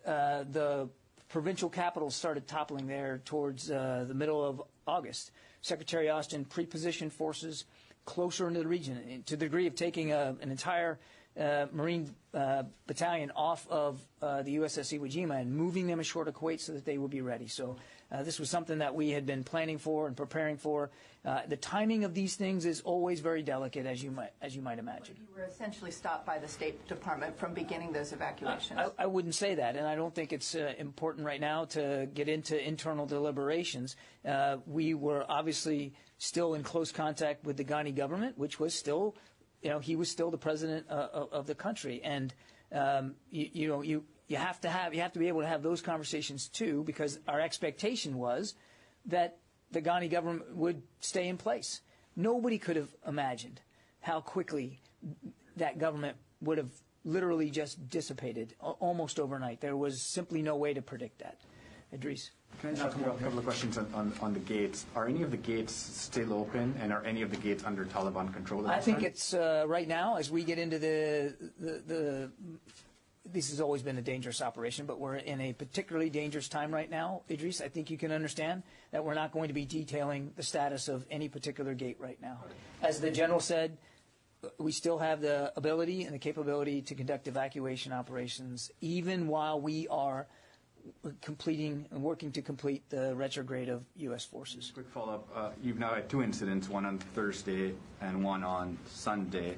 [0.07, 0.89] uh, the
[1.29, 5.31] provincial capitals started toppling there towards uh, the middle of August,
[5.63, 7.65] Secretary Austin pre-positioned forces
[8.05, 10.99] closer into the region to the degree of taking a, an entire
[11.39, 16.25] uh, Marine uh, battalion off of uh, the USS Iwo Jima and moving them ashore
[16.25, 17.47] to Kuwait so that they would be ready.
[17.47, 17.77] So
[18.11, 20.91] uh, this was something that we had been planning for and preparing for.
[21.25, 24.63] Uh, the timing of these things is always very delicate, as you might as you
[24.63, 25.17] might imagine.
[25.19, 28.79] You were essentially stopped by the State Department from beginning those evacuations.
[28.79, 32.09] I, I wouldn't say that, and I don't think it's uh, important right now to
[32.13, 33.97] get into internal deliberations.
[34.67, 39.15] we were obviously still in close contact with the Ghani government, which was still
[39.63, 42.33] you know, he was still the president uh, of the country, and
[42.73, 45.47] um, you, you, know, you you have to have you have to be able to
[45.47, 48.55] have those conversations too, because our expectation was
[49.07, 49.39] that
[49.71, 51.81] the Ghani government would stay in place.
[52.17, 53.61] Nobody could have imagined
[54.01, 54.81] how quickly
[55.57, 56.71] that government would have
[57.05, 59.61] literally just dissipated almost overnight.
[59.61, 61.39] There was simply no way to predict that.
[61.95, 62.31] Idrees.
[62.61, 64.85] Can I just ask a couple of questions on, on, on, the gates?
[64.95, 68.35] Are any of the gates still open, and are any of the gates under Taliban
[68.35, 68.67] control?
[68.67, 69.07] I think time?
[69.07, 72.31] it's uh, right now as we get into the, the, the
[73.25, 76.91] this has always been a dangerous operation, but we're in a particularly dangerous time right
[76.91, 77.63] now, Idrees.
[77.63, 81.07] I think you can understand that we're not going to be detailing the status of
[81.11, 82.45] any particular gate right now.
[82.83, 83.79] As the general said,
[84.59, 89.87] we still have the ability and the capability to conduct evacuation operations even while we
[89.89, 90.27] are
[91.21, 94.25] completing and working to complete the retrograde of U.S.
[94.25, 94.71] forces.
[94.73, 95.29] Quick follow-up.
[95.35, 99.57] Uh, you've now had two incidents, one on Thursday and one on Sunday,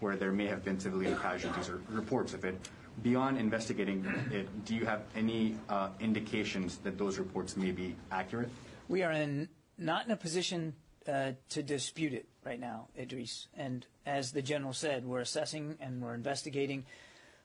[0.00, 2.56] where there may have been civilian casualties or reports of it.
[3.02, 8.50] Beyond investigating it, do you have any uh, indications that those reports may be accurate?
[8.88, 10.74] We are in, not in a position
[11.08, 13.46] uh, to dispute it right now, Idrees.
[13.56, 16.84] And as the general said, we're assessing and we're investigating.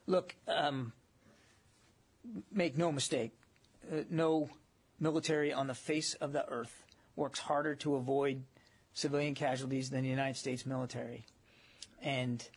[0.05, 0.93] Look, um,
[2.51, 3.31] make no mistake,
[3.91, 4.49] uh, no
[4.99, 6.83] military on the face of the earth
[7.15, 8.43] works harder to avoid
[8.93, 11.25] civilian casualties than the United States military.
[12.01, 12.47] And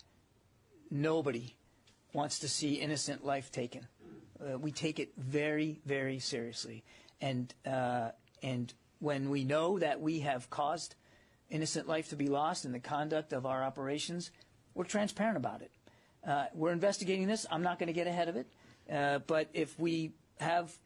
[0.91, 1.57] nobody
[2.13, 3.87] wants to see innocent life taken.
[4.41, 6.83] Uh, we take it very, very seriously.
[7.21, 8.11] And, uh,
[8.43, 10.95] and when we know that we have caused
[11.51, 14.31] innocent life to be lost in the conduct of our operations,
[14.75, 15.71] we're transparent about it.
[16.27, 17.47] Uh, we're investigating this.
[17.51, 18.47] I'm not going to get ahead of it.
[18.91, 20.77] Uh, but if we have,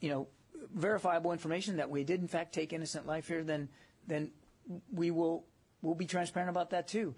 [0.00, 0.28] you know,
[0.74, 3.68] verifiable information that we did in fact take innocent life here, then
[4.06, 4.30] then
[4.92, 5.44] we will
[5.82, 7.14] we'll be transparent about that too.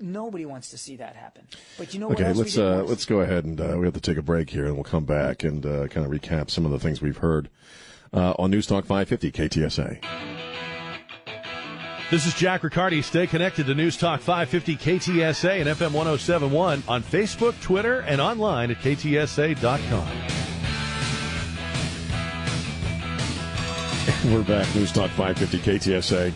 [0.00, 1.46] Nobody wants to see that happen.
[1.78, 2.36] But you know okay, what?
[2.36, 4.74] let's uh, let's go ahead and uh, we have to take a break here, and
[4.74, 7.50] we'll come back and uh, kind of recap some of the things we've heard
[8.12, 10.41] uh, on News Talk 550 KTSA.
[12.12, 13.00] This is Jack Riccardi.
[13.00, 18.70] Stay connected to News Talk 550 KTSA and FM 1071 on Facebook, Twitter, and online
[18.70, 20.06] at ktsa.com.
[24.30, 24.74] We're back.
[24.74, 26.34] News Talk 550 KTSA,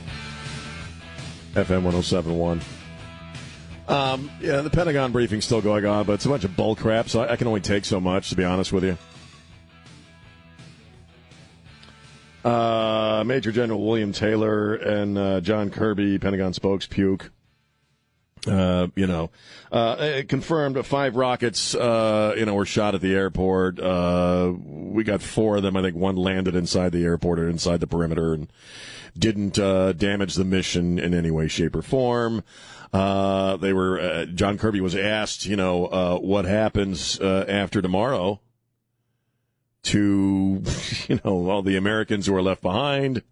[1.53, 2.62] FM 1071.
[3.87, 7.11] Um, yeah, the Pentagon briefing's still going on, but it's a bunch of bull crap,
[7.11, 8.97] so I, I can only take so much, to be honest with you.
[12.46, 17.32] Uh, Major General William Taylor and uh, John Kirby, Pentagon spokes, puke.
[18.46, 19.30] Uh, you know,
[19.72, 23.80] uh, confirmed five rockets, uh, you know, were shot at the airport.
[23.80, 25.76] Uh, we got four of them.
[25.76, 28.46] I think one landed inside the airport or inside the perimeter and
[29.18, 32.44] didn't, uh, damage the mission in any way, shape, or form.
[32.92, 37.82] Uh, they were, uh, John Kirby was asked, you know, uh, what happens, uh, after
[37.82, 38.40] tomorrow
[39.87, 40.62] to,
[41.09, 43.22] you know, all the Americans who are left behind.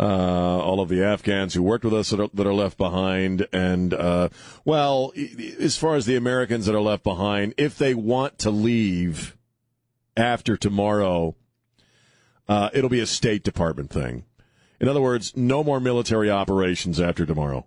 [0.00, 3.48] Uh, all of the Afghans who worked with us that are, that are left behind.
[3.52, 4.28] And, uh,
[4.64, 5.12] well,
[5.58, 9.36] as far as the Americans that are left behind, if they want to leave
[10.16, 11.34] after tomorrow,
[12.48, 14.24] uh, it'll be a State Department thing.
[14.80, 17.66] In other words, no more military operations after tomorrow.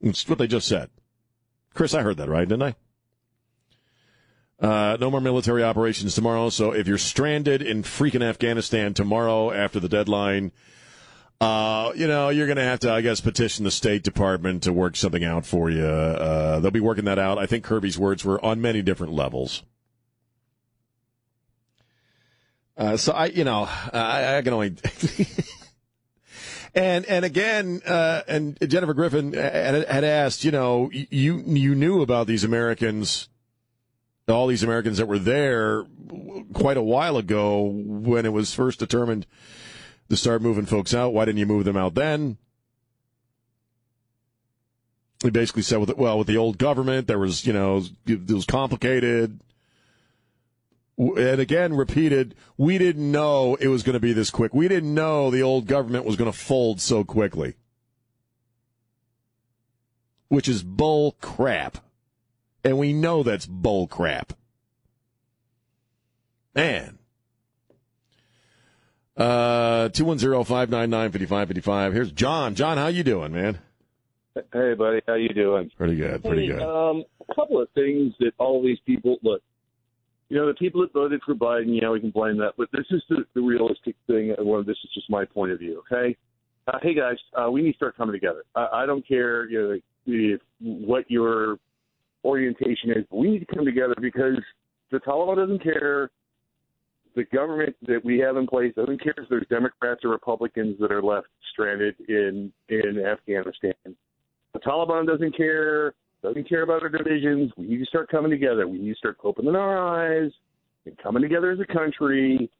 [0.00, 0.90] It's what they just said.
[1.74, 2.74] Chris, I heard that right, didn't I?
[4.60, 6.48] Uh, no more military operations tomorrow.
[6.50, 10.50] So if you're stranded in freaking Afghanistan tomorrow after the deadline,
[11.40, 14.72] uh, you know, you're going to have to, I guess, petition the State Department to
[14.72, 15.84] work something out for you.
[15.84, 17.38] Uh, they'll be working that out.
[17.38, 19.62] I think Kirby's words were on many different levels.
[22.76, 24.76] Uh, so I, you know, I, I can only.
[26.74, 32.02] and and again, uh, and Jennifer Griffin had, had asked, you know, you you knew
[32.02, 33.28] about these Americans,
[34.30, 35.84] all these Americans that were there
[36.52, 39.26] quite a while ago when it was first determined
[40.08, 41.12] to start moving folks out.
[41.12, 42.38] Why didn't you move them out then?
[45.22, 48.44] He basically said, with well, with the old government, there was, you know, it was
[48.44, 49.40] complicated.
[50.96, 54.54] And again, repeated, we didn't know it was going to be this quick.
[54.54, 57.54] We didn't know the old government was going to fold so quickly.
[60.28, 61.78] Which is bull crap.
[62.64, 64.32] And we know that's bull crap.
[66.54, 66.98] Man.
[69.16, 71.92] Uh, 210-599-5555.
[71.92, 72.54] Here's John.
[72.54, 73.58] John, how you doing, man?
[74.52, 75.00] Hey, buddy.
[75.06, 75.70] How you doing?
[75.76, 76.22] Pretty good.
[76.22, 76.62] Pretty hey, good.
[76.62, 79.42] Um, a couple of things that all these people look.
[80.28, 82.68] You know, the people that voted for Biden, you know, we can blame that, but
[82.72, 84.34] this is the, the realistic thing.
[84.36, 85.82] And well, this is just my point of view.
[85.90, 86.16] Okay.
[86.66, 88.44] Uh, hey guys, uh, we need to start coming together.
[88.54, 91.58] I, I don't care, you know, if, what your
[92.24, 93.04] orientation is.
[93.10, 94.38] We need to come together because
[94.90, 96.10] the Taliban doesn't care
[97.18, 100.92] the government that we have in place doesn't care if there's Democrats or Republicans that
[100.92, 103.74] are left stranded in in Afghanistan.
[104.52, 107.50] The Taliban doesn't care, doesn't care about our divisions.
[107.56, 108.68] We need to start coming together.
[108.68, 110.30] We need to start opening our eyes
[110.86, 112.50] and coming together as a country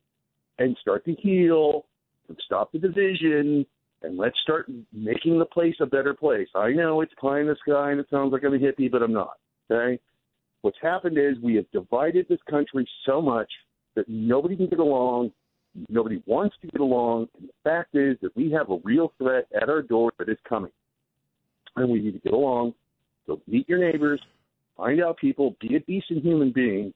[0.58, 1.86] and start to heal
[2.28, 3.64] and stop the division
[4.02, 6.48] and let's start making the place a better place.
[6.54, 9.02] I know it's pie in the sky and it sounds like I'm a hippie, but
[9.02, 9.38] I'm not.
[9.70, 10.00] Okay?
[10.62, 13.50] What's happened is we have divided this country so much
[13.94, 15.32] that nobody can get along.
[15.88, 17.28] Nobody wants to get along.
[17.38, 20.38] And the fact is that we have a real threat at our door that is
[20.48, 20.72] coming.
[21.76, 22.74] And we need to get along.
[23.26, 24.20] So meet your neighbors,
[24.76, 26.92] find out people, be a decent human being.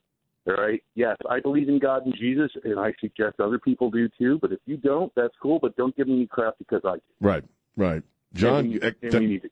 [0.47, 0.83] All right.
[0.97, 4.39] Yes, I believe in God and Jesus, and I suggest other people do too.
[4.41, 5.61] But if you don't, that's cool.
[5.61, 7.03] But don't give me any crap because I do.
[7.21, 7.45] Right.
[7.77, 8.03] Right.
[8.35, 9.51] John, And we, and we need to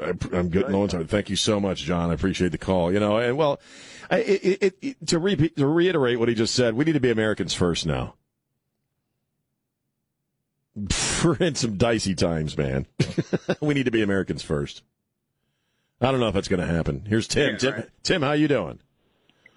[0.00, 0.68] I, I'm good.
[0.70, 2.10] No one's Thank you so much, John.
[2.10, 2.92] I appreciate the call.
[2.92, 3.60] You know, and well,
[4.10, 7.00] I, it, it, it, to repeat, to reiterate what he just said, we need to
[7.00, 8.14] be Americans first now.
[11.24, 12.86] We're in some dicey times, man.
[13.60, 14.82] we need to be Americans first.
[16.00, 17.04] I don't know if that's going to happen.
[17.06, 17.52] Here's Tim.
[17.52, 17.88] Yeah, Tim, right.
[18.02, 18.78] Tim, how you doing?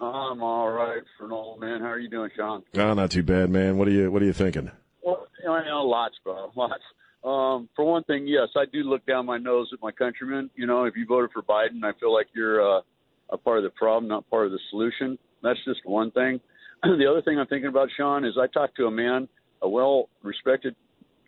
[0.00, 1.80] I'm all right for an old man.
[1.80, 2.62] How are you doing, Sean?
[2.76, 3.78] Oh, not too bad, man.
[3.78, 4.70] What are you What are you thinking?
[5.02, 6.82] Well, you I know lots, bro, lots.
[7.24, 10.50] Um, for one thing, yes, I do look down my nose at my countrymen.
[10.54, 12.82] You know, if you voted for Biden, I feel like you're uh,
[13.30, 15.18] a part of the problem, not part of the solution.
[15.42, 16.38] That's just one thing.
[16.82, 19.26] the other thing I'm thinking about, Sean, is I talked to a man,
[19.62, 20.76] a well-respected,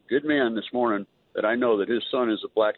[0.09, 2.75] good man this morning that I know that his son is a black,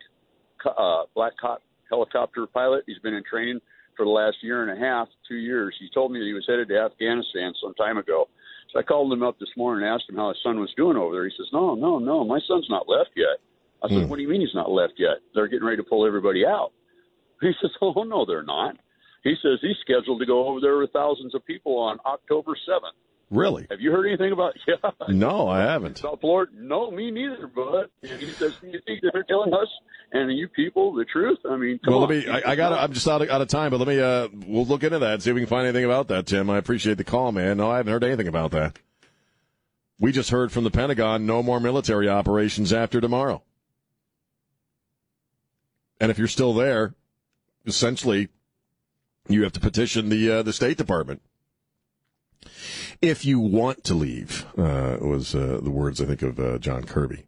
[0.64, 2.84] uh, black hawk helicopter pilot.
[2.86, 3.60] He's been in training
[3.96, 5.74] for the last year and a half, two years.
[5.80, 8.28] He told me that he was headed to Afghanistan some time ago.
[8.72, 10.96] So I called him up this morning and asked him how his son was doing
[10.96, 11.24] over there.
[11.24, 13.40] He says, "No, no, no, my son's not left yet."
[13.82, 14.08] I said, hmm.
[14.08, 15.18] "What do you mean he's not left yet?
[15.34, 16.72] They're getting ready to pull everybody out."
[17.40, 18.76] He says, "Oh no, they're not."
[19.24, 22.96] He says he's scheduled to go over there with thousands of people on October seventh.
[23.30, 23.66] Really?
[23.70, 24.54] Have you heard anything about?
[24.66, 24.90] Yeah.
[25.08, 25.98] No, I haven't.
[25.98, 26.52] South Florida?
[26.54, 27.46] No, me neither.
[27.46, 29.68] But he says, you think they're telling us
[30.12, 32.10] and you people the truth?" I mean, come well, on.
[32.10, 32.30] let me.
[32.30, 32.72] I, I got.
[32.72, 34.00] I'm just out of, out of time, but let me.
[34.00, 35.22] Uh, we'll look into that.
[35.22, 36.50] See if we can find anything about that, Tim.
[36.50, 37.58] I appreciate the call, man.
[37.58, 38.78] No, I haven't heard anything about that.
[39.98, 43.42] We just heard from the Pentagon: no more military operations after tomorrow.
[46.00, 46.94] And if you're still there,
[47.66, 48.28] essentially,
[49.28, 51.22] you have to petition the uh, the State Department.
[53.00, 56.82] If you want to leave, uh, was uh, the words I think of uh, John
[56.82, 57.26] Kirby.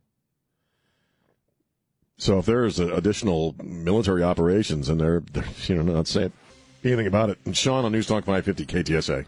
[2.18, 6.32] So if there's uh, additional military operations and they're, they're you know not saying
[6.82, 9.26] anything about it, and Sean on News Talk 550 KTSA.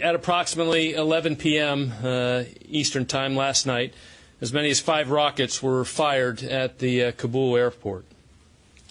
[0.00, 1.92] At approximately 11 p.m.
[2.02, 3.94] Uh, Eastern Time last night,
[4.44, 8.04] as many as five rockets were fired at the uh, Kabul airport.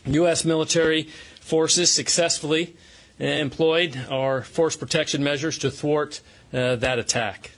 [0.07, 0.43] U.S.
[0.43, 1.03] military
[1.41, 2.75] forces successfully
[3.21, 7.51] uh, employed our force protection measures to thwart uh, that attack.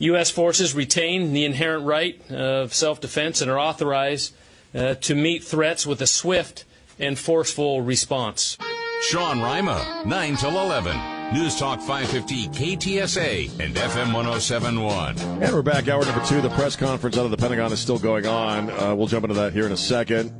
[0.00, 0.30] U.S.
[0.30, 4.34] forces retain the inherent right of self defense and are authorized
[4.74, 6.66] uh, to meet threats with a swift
[6.98, 8.58] and forceful response.
[9.00, 11.13] Sean Rima, 9 till 11.
[11.34, 15.18] News Talk 550 KTSA and FM 1071.
[15.18, 16.40] And we're back, hour number two.
[16.40, 18.70] The press conference out of the Pentagon is still going on.
[18.70, 20.30] Uh, we'll jump into that here in a second.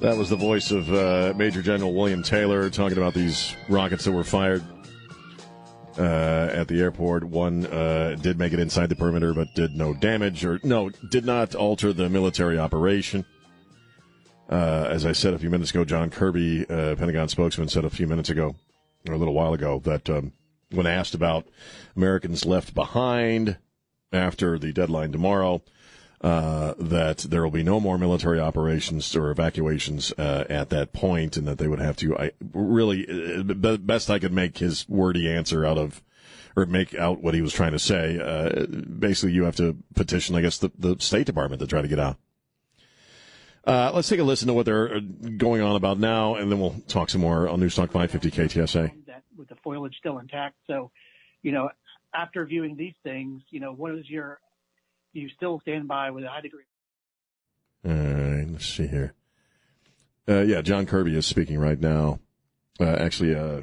[0.00, 4.12] That was the voice of uh, Major General William Taylor talking about these rockets that
[4.12, 4.64] were fired
[5.98, 7.24] uh, at the airport.
[7.24, 11.26] One uh, did make it inside the perimeter, but did no damage, or no, did
[11.26, 13.26] not alter the military operation.
[14.48, 17.90] Uh, as I said a few minutes ago, John Kirby, uh, Pentagon spokesman, said a
[17.90, 18.56] few minutes ago,
[19.08, 20.32] or a little while ago, that um,
[20.70, 21.46] when asked about
[21.96, 23.58] Americans left behind
[24.12, 25.62] after the deadline tomorrow,
[26.20, 31.36] uh, that there will be no more military operations or evacuations uh, at that point,
[31.36, 32.16] and that they would have to.
[32.16, 36.02] I really uh, best I could make his wordy answer out of,
[36.56, 38.18] or make out what he was trying to say.
[38.18, 41.88] Uh, basically, you have to petition, I guess, the, the State Department to try to
[41.88, 42.18] get out.
[43.66, 45.00] Uh, let's take a listen to what they're uh,
[45.36, 49.06] going on about now, and then we'll talk some more on News Talk 550 KTSA.
[49.06, 50.56] that with the foliage still intact.
[50.66, 50.90] So,
[51.42, 51.70] you know,
[52.14, 54.40] after viewing these things, you know, what is your,
[55.14, 56.64] do you still stand by with a high degree?
[57.84, 59.14] All right, let's see here.
[60.28, 62.20] Uh, yeah, John Kirby is speaking right now.
[62.78, 63.62] Uh, actually, uh,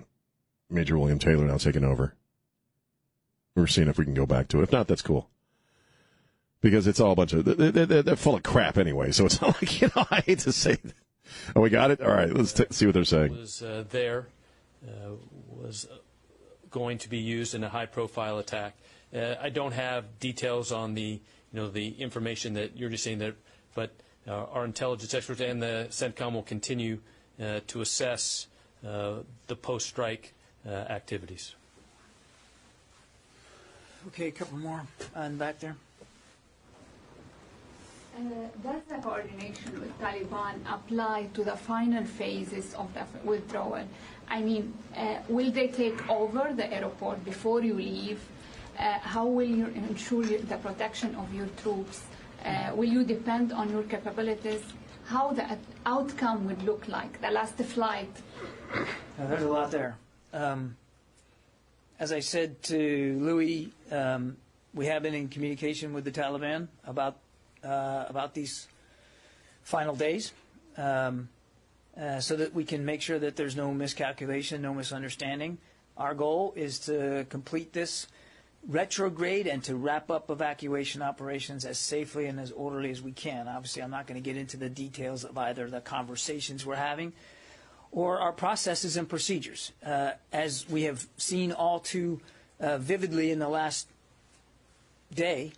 [0.70, 2.16] Major William Taylor now taking over.
[3.56, 4.64] We're seeing if we can go back to it.
[4.64, 5.30] If not, that's cool.
[6.62, 9.12] Because it's all a bunch of they're, they're, they're full of crap anyway.
[9.12, 10.06] So it's not like you know.
[10.10, 10.76] I hate to say.
[10.76, 10.94] That.
[11.56, 12.02] Oh, we got it.
[12.02, 13.36] All right, let's t- see what they're saying.
[13.36, 14.28] was uh, there
[14.88, 15.12] uh,
[15.50, 15.88] was
[16.72, 18.76] going to be used in a high-profile attack.
[19.14, 23.20] Uh, I don't have details on the you know the information that you're just saying
[23.20, 23.36] that,
[23.76, 23.92] but
[24.28, 27.00] uh, our intelligence experts and the CENTCOM will continue
[27.42, 28.48] uh, to assess
[28.86, 29.18] uh,
[29.48, 30.34] the post-strike
[30.68, 31.56] uh, activities.
[34.08, 34.82] Okay, a couple more
[35.16, 35.76] on back there.
[38.18, 38.22] Uh,
[38.64, 43.84] does the coordination with Taliban apply to the final phases of the withdrawal?
[44.28, 48.20] I mean, uh, will they take over the airport before you leave?
[48.80, 52.06] Uh, how will you ensure the protection of your troops?
[52.74, 54.64] Will you depend on your capabilities?
[55.06, 58.10] How the outcome would look like, the last flight?
[59.20, 59.96] Now, there's a lot there.
[60.34, 60.76] Um,
[62.00, 64.38] as I said to Louis, um,
[64.74, 67.18] we have been in communication with the Taliban about
[67.68, 68.68] about these
[69.64, 70.32] final days,
[70.78, 71.30] um,
[72.00, 75.58] uh, so that we can make sure that there's no miscalculation, no misunderstanding.
[75.98, 78.08] Our goal is to complete this
[78.68, 83.48] retrograde and to wrap up evacuation operations as safely and as orderly as we can.
[83.48, 87.14] Obviously, I'm not going to get into the details of either the conversations we're having
[87.92, 89.72] or our processes and procedures.
[89.86, 92.20] Uh, as we have seen all too
[92.60, 93.88] uh, vividly in the last
[95.14, 95.54] day,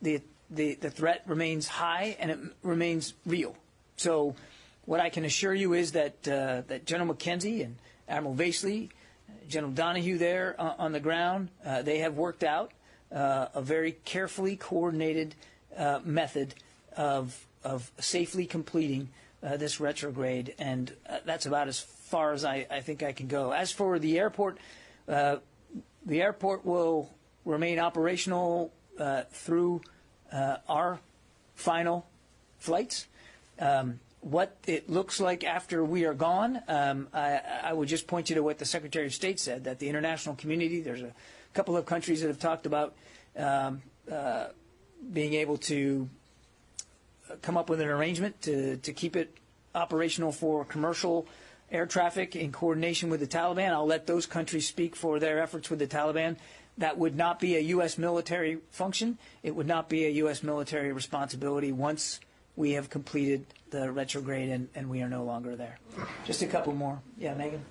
[0.00, 0.20] the,
[0.54, 3.56] the, the threat remains high and it remains real.
[3.96, 4.34] So,
[4.86, 7.76] what I can assure you is that, uh, that General McKenzie and
[8.08, 8.90] Admiral Vasely,
[9.48, 12.72] General Donahue there uh, on the ground, uh, they have worked out
[13.12, 15.34] uh, a very carefully coordinated
[15.76, 16.54] uh, method
[16.96, 19.08] of, of safely completing
[19.42, 20.92] uh, this retrograde, and
[21.26, 23.50] that's about as far as I, I, think I can go.
[23.50, 24.58] As for the airport,
[25.06, 25.40] the
[26.08, 27.10] airport will
[27.44, 28.72] remain operational
[30.32, 31.00] uh, our
[31.54, 32.06] final
[32.58, 33.06] flights.
[33.58, 38.30] Um, what it looks like after we are gone, um, I, I, would just point
[38.30, 41.12] you to what the Secretary of State said that the international community, there's a
[41.52, 42.94] couple of countries that have talked about
[43.36, 44.46] um, uh,
[45.12, 46.08] being able to
[47.42, 49.36] come up with an arrangement to, to keep it
[49.74, 51.26] operational for commercial
[51.70, 53.70] air traffic in coordination with the Taliban.
[53.70, 56.36] I'll let those countries speak for their efforts with the Taliban.
[56.78, 57.98] That would not be a U.S.
[57.98, 59.18] military function.
[59.42, 60.42] It would not be a U.S.
[60.42, 62.18] military responsibility once
[62.56, 65.78] we have completed the retrograde and, and we are no longer there.
[66.24, 67.00] Just a couple more.
[67.18, 67.64] Yeah, Megan?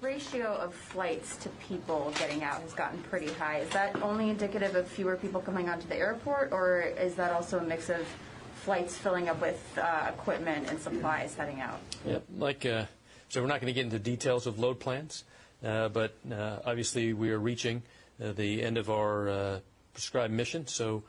[0.00, 3.58] The ratio of flights to people getting out has gotten pretty high.
[3.58, 7.58] Is that only indicative of fewer people coming onto the airport, or is that also
[7.58, 8.06] a mix of
[8.54, 11.80] flights filling up with uh, equipment and supplies heading out?
[12.06, 12.24] Yep.
[12.36, 12.84] Like, uh,
[13.28, 15.24] so we're not going to get into details of load plans,
[15.64, 19.60] uh, but uh, obviously we are reaching uh, the end of our uh,
[19.92, 20.66] prescribed mission.
[20.66, 21.02] So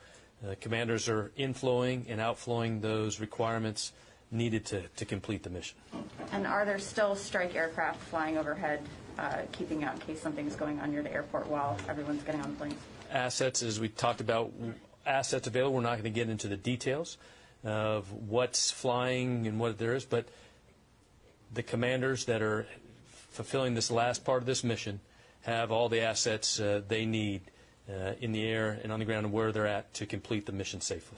[0.62, 3.92] commanders are inflowing and outflowing those requirements
[4.32, 5.78] needed to, to complete the mission.
[6.32, 8.82] And are there still strike aircraft flying overhead,
[9.18, 12.56] uh, keeping out in case something's going on near the airport while everyone's getting on
[12.56, 12.76] planes?
[13.12, 14.52] Assets, as we talked about,
[15.06, 15.76] assets available.
[15.76, 17.18] We're not going to get into the details
[17.64, 20.28] of what's flying and what there is, but
[21.54, 22.68] the commanders that are
[23.32, 25.00] fulfilling this last part of this mission
[25.42, 27.42] have all the assets uh, they need
[27.90, 30.52] uh, in the air and on the ground and where they're at to complete the
[30.52, 31.18] mission safely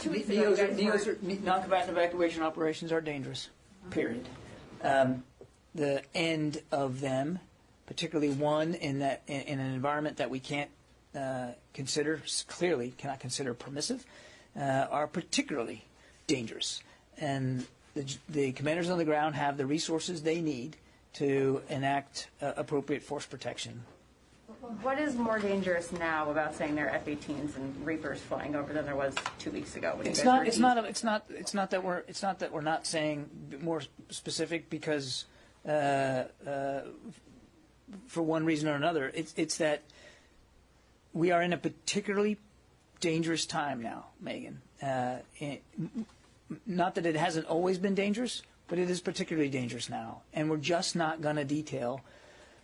[0.00, 3.50] two weeks ago, NEOs are, non-combatant evacuation operations are dangerous.
[3.90, 4.26] Period.
[4.82, 5.22] Um,
[5.74, 7.38] the end of them,
[7.86, 10.70] particularly one in that in, in an environment that we can't
[11.14, 14.04] uh, consider clearly cannot consider permissive,
[14.58, 15.84] uh, are particularly
[16.26, 16.82] dangerous.
[17.18, 20.76] And the, the, commanders on the ground have the resources they need
[21.14, 23.82] to enact uh, appropriate force protection
[24.82, 28.84] what is more dangerous now about saying there are F-18s and Reapers flying over than
[28.84, 29.94] there was two weeks ago?
[29.96, 30.46] When it's not.
[30.46, 30.78] It's not.
[30.78, 31.24] A, it's not.
[31.30, 31.98] It's not that we're.
[32.08, 33.28] It's not that we're not saying
[33.62, 35.24] more specific because
[35.66, 35.70] uh,
[36.46, 36.80] uh,
[38.06, 39.10] for one reason or another.
[39.14, 39.82] It's it's that
[41.12, 42.38] we are in a particularly
[43.00, 44.60] dangerous time now, Megan.
[44.82, 45.16] Uh,
[46.66, 50.56] not that it hasn't always been dangerous, but it is particularly dangerous now, and we're
[50.56, 52.00] just not going to detail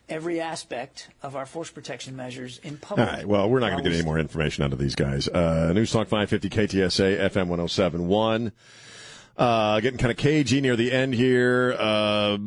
[0.09, 3.09] every aspect of our force protection measures in public.
[3.09, 3.27] All right.
[3.27, 5.27] Well, we're not going to get any more information out of these guys.
[5.27, 8.53] Uh, News Talk 550 KTSA FM 1071.
[9.37, 12.39] Uh, getting kind of cagey near the end here uh,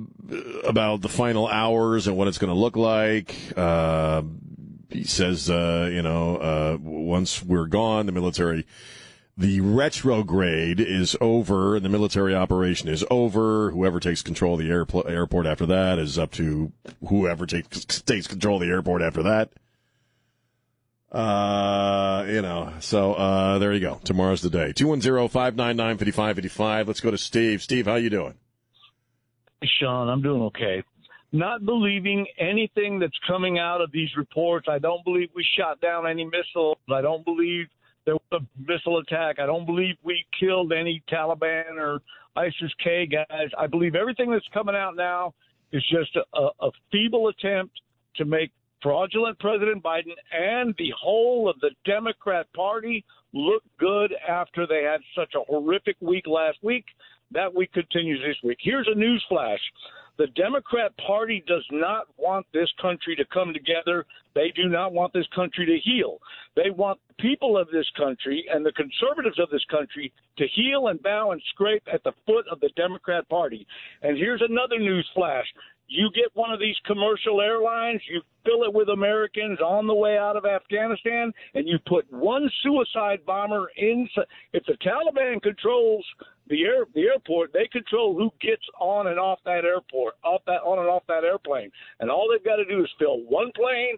[0.64, 3.36] about the final hours and what it's going to look like.
[3.57, 4.24] Uh,
[4.89, 8.66] he says, uh, you know, uh, once we're gone, the military
[9.39, 13.71] the retrograde is over and the military operation is over.
[13.71, 16.73] Whoever takes control of the airport after that is up to
[17.07, 19.51] whoever takes takes control of the airport after that.
[21.09, 24.01] Uh, you know, so uh, there you go.
[24.03, 24.73] Tomorrow's the day.
[24.73, 26.87] 210-599-5555.
[26.87, 27.63] Let's go to Steve.
[27.63, 28.33] Steve, how you doing?
[29.79, 30.83] Sean, I'm doing okay.
[31.31, 34.67] Not believing anything that's coming out of these reports.
[34.69, 36.75] I don't believe we shot down any missiles.
[36.93, 37.67] I don't believe
[38.10, 39.38] there was a missile attack.
[39.39, 41.99] I don't believe we killed any Taliban or
[42.36, 43.49] ISIS K guys.
[43.55, 45.36] I believe everything that's coming out now
[45.72, 47.80] is just a, a feeble attempt
[48.16, 48.49] to make
[48.82, 55.01] fraudulent President Biden and the whole of the Democrat Party look good after they had
[55.16, 56.86] such a horrific week last week.
[57.32, 58.57] That week continues this week.
[58.60, 59.60] Here's a news flash.
[60.20, 64.05] The Democrat Party does not want this country to come together.
[64.36, 66.20] They do not want this country to heal.
[66.57, 70.89] They want the people of this country and the conservatives of this country to heal
[70.89, 73.65] and bow and scrape at the foot of the Democrat Party.
[74.01, 75.45] And here's another news flash.
[75.88, 80.17] You get one of these commercial airlines, you fill it with Americans on the way
[80.17, 84.07] out of Afghanistan, and you put one suicide bomber in.
[84.53, 86.05] If the Taliban controls
[86.49, 90.61] the air the airport, they control who gets on and off that airport, off that
[90.63, 93.97] on and off that airplane, and all they've got to do is fill one plane,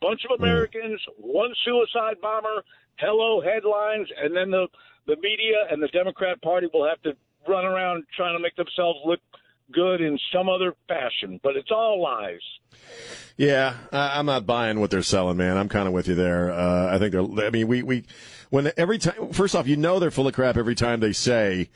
[0.00, 0.44] bunch of hmm.
[0.44, 2.62] Americans, one suicide bomber,
[2.98, 4.66] hello headlines, and then the
[5.06, 7.12] the media and the Democrat Party will have to
[7.48, 9.20] run around trying to make themselves look
[9.72, 12.40] good in some other fashion, but it's all lies.
[13.36, 15.56] Yeah, I, I'm not buying what they're selling, man.
[15.56, 16.52] I'm kind of with you there.
[16.52, 17.46] Uh, I think they're.
[17.46, 18.04] I mean, we we
[18.50, 19.32] when every time.
[19.32, 21.68] First off, you know they're full of crap every time they say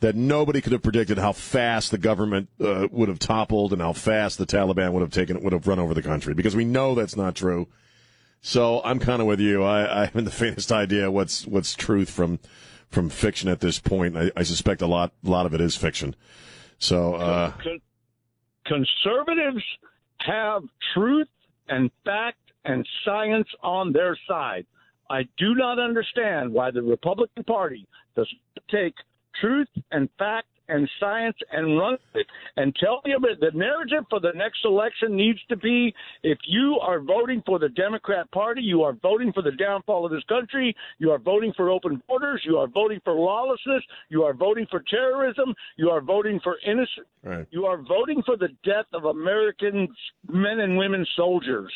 [0.00, 3.92] that nobody could have predicted how fast the government uh, would have toppled and how
[3.92, 6.64] fast the Taliban would have taken it would have run over the country because we
[6.64, 7.68] know that's not true.
[8.40, 9.62] So I'm kind of with you.
[9.62, 12.38] I, I haven't the faintest idea what's what's truth from
[12.88, 14.16] from fiction at this point.
[14.16, 16.16] I, I suspect a lot a lot of it is fiction.
[16.80, 17.80] So uh, Con-
[18.66, 19.62] conservatives
[20.18, 20.62] have
[20.94, 21.28] truth
[21.68, 24.66] and fact and science on their side.
[25.08, 28.94] I do not understand why the Republican Party does not take
[29.40, 34.20] truth and fact and science and run it and tell you that the narrative for
[34.20, 35.92] the next election needs to be
[36.22, 40.12] if you are voting for the Democrat Party, you are voting for the downfall of
[40.12, 44.32] this country, you are voting for open borders, you are voting for lawlessness, you are
[44.34, 47.46] voting for terrorism, you are voting for innocent, Right.
[47.50, 49.88] you are voting for the death of American
[50.28, 51.72] men and women soldiers.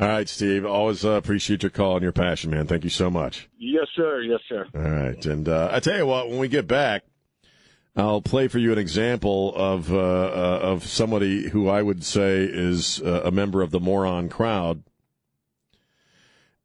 [0.00, 0.66] all right, Steve.
[0.66, 2.66] Always uh, appreciate your call and your passion, man.
[2.66, 3.48] Thank you so much.
[3.58, 4.20] Yes, sir.
[4.22, 4.66] Yes, sir.
[4.74, 7.04] All right, and uh, I tell you what, when we get back,
[7.96, 12.44] I'll play for you an example of uh, uh, of somebody who I would say
[12.44, 14.82] is uh, a member of the moron crowd,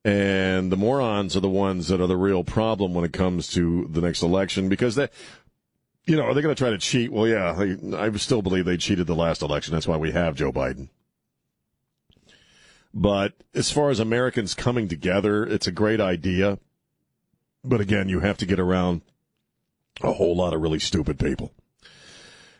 [0.04, 3.88] and the morons are the ones that are the real problem when it comes to
[3.92, 5.10] the next election because they.
[6.06, 7.12] You know, are they going to try to cheat?
[7.12, 7.56] Well, yeah,
[7.96, 9.76] I still believe they cheated the last election.
[9.76, 10.90] That's why we have Joe Biden.
[12.92, 16.58] But as far as Americans coming together, it's a great idea.
[17.64, 19.02] But again, you have to get around
[20.02, 21.52] a whole lot of really stupid people.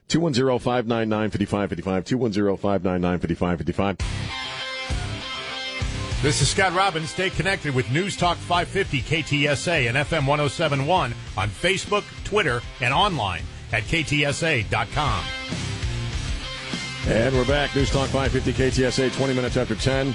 [0.10, 4.02] 210-599-5555, 210-599-5555.
[6.22, 7.12] This is Scott Robbins.
[7.12, 13.44] Stay connected with News Talk 550 KTSA and FM 1071 on Facebook, Twitter, and online
[13.72, 15.24] at ktsa.com.
[17.08, 17.74] And we're back.
[17.74, 20.14] News Talk 550 KTSA, 20 minutes after 10.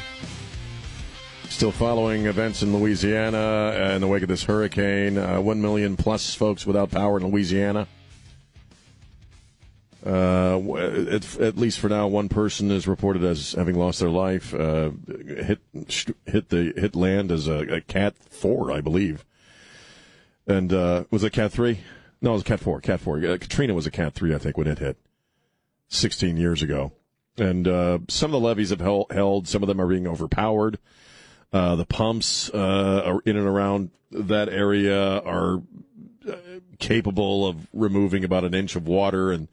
[1.55, 5.17] Still following events in Louisiana in the wake of this hurricane.
[5.17, 7.87] Uh, One million plus folks without power in Louisiana.
[10.05, 14.53] Uh, at, at least for now, one person is reported as having lost their life.
[14.53, 15.61] Uh, hit
[16.27, 19.25] hit the hit land as a, a cat four, I believe.
[20.49, 21.79] And uh, was it cat three?
[22.21, 22.81] No, it was cat four.
[22.81, 23.19] Cat four.
[23.19, 24.97] Uh, Katrina was a cat three, I think, when it hit.
[25.87, 26.91] 16 years ago.
[27.39, 30.81] And uh, some of the levees have held, held, some of them are being overpowered.
[31.53, 35.63] Uh, the pumps uh, in and around that area are
[36.29, 36.37] uh,
[36.79, 39.31] capable of removing about an inch of water.
[39.31, 39.49] And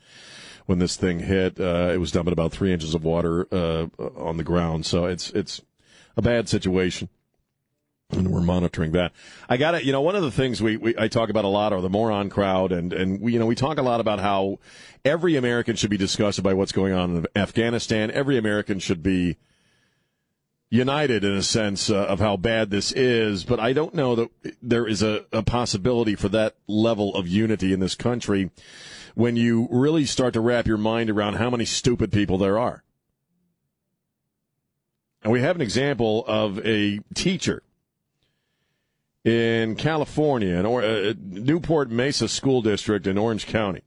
[0.65, 4.37] when this thing hit, uh, it was dumping about three inches of water uh, on
[4.37, 4.85] the ground.
[4.85, 5.61] So it's it's
[6.17, 7.09] a bad situation
[8.13, 9.11] and we're monitoring that.
[9.49, 9.83] I got it.
[9.83, 11.89] You know, one of the things we, we I talk about a lot are the
[11.89, 14.59] moron crowd, and and we you know we talk a lot about how
[15.05, 18.11] every American should be disgusted by what's going on in Afghanistan.
[18.11, 19.37] Every American should be
[20.72, 24.30] united in a sense uh, of how bad this is, but I don't know that
[24.63, 28.49] there is a, a possibility for that level of unity in this country
[29.13, 32.84] when you really start to wrap your mind around how many stupid people there are.
[35.22, 37.61] And we have an example of a teacher
[39.26, 43.82] in California, in or- uh, Newport Mesa School District in Orange County.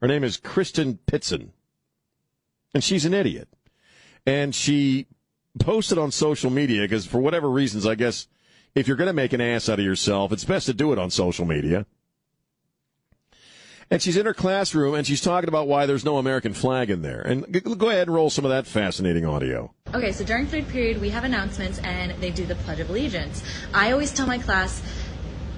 [0.00, 1.50] Her name is Kristin Pitzen,
[2.72, 3.48] and she's an idiot.
[4.24, 5.06] And she
[5.58, 8.26] posted on social media because, for whatever reasons, I guess
[8.74, 10.98] if you're going to make an ass out of yourself, it's best to do it
[10.98, 11.86] on social media.
[13.90, 17.02] And she's in her classroom and she's talking about why there's no American flag in
[17.02, 17.20] there.
[17.20, 19.74] And go ahead and roll some of that fascinating audio.
[19.92, 23.42] Okay, so during third period, we have announcements and they do the Pledge of Allegiance.
[23.74, 24.82] I always tell my class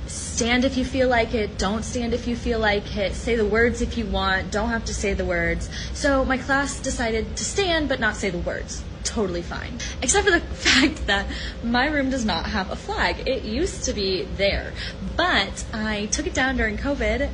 [0.07, 3.47] stand if you feel like it, don't stand if you feel like it, say the
[3.47, 5.71] words if you want, don't have to say the words.
[5.93, 8.83] So my class decided to stand but not say the words.
[9.05, 9.79] Totally fine.
[10.03, 11.27] Except for the fact that
[11.63, 13.29] my room does not have a flag.
[13.29, 14.73] It used to be there.
[15.17, 17.31] But I took it down during COVID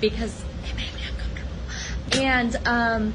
[0.00, 2.22] because it made me uncomfortable.
[2.22, 3.14] And um,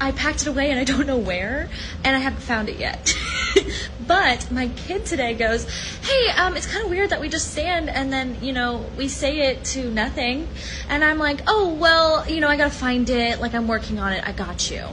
[0.00, 1.68] I packed it away and I don't know where,
[2.04, 3.16] and I haven't found it yet.
[4.06, 5.66] but my kid today goes,
[6.02, 9.08] "Hey, um, it's kind of weird that we just stand and then you know we
[9.08, 10.48] say it to nothing,"
[10.88, 13.40] and I'm like, "Oh well, you know I gotta find it.
[13.40, 14.26] Like I'm working on it.
[14.26, 14.88] I got you."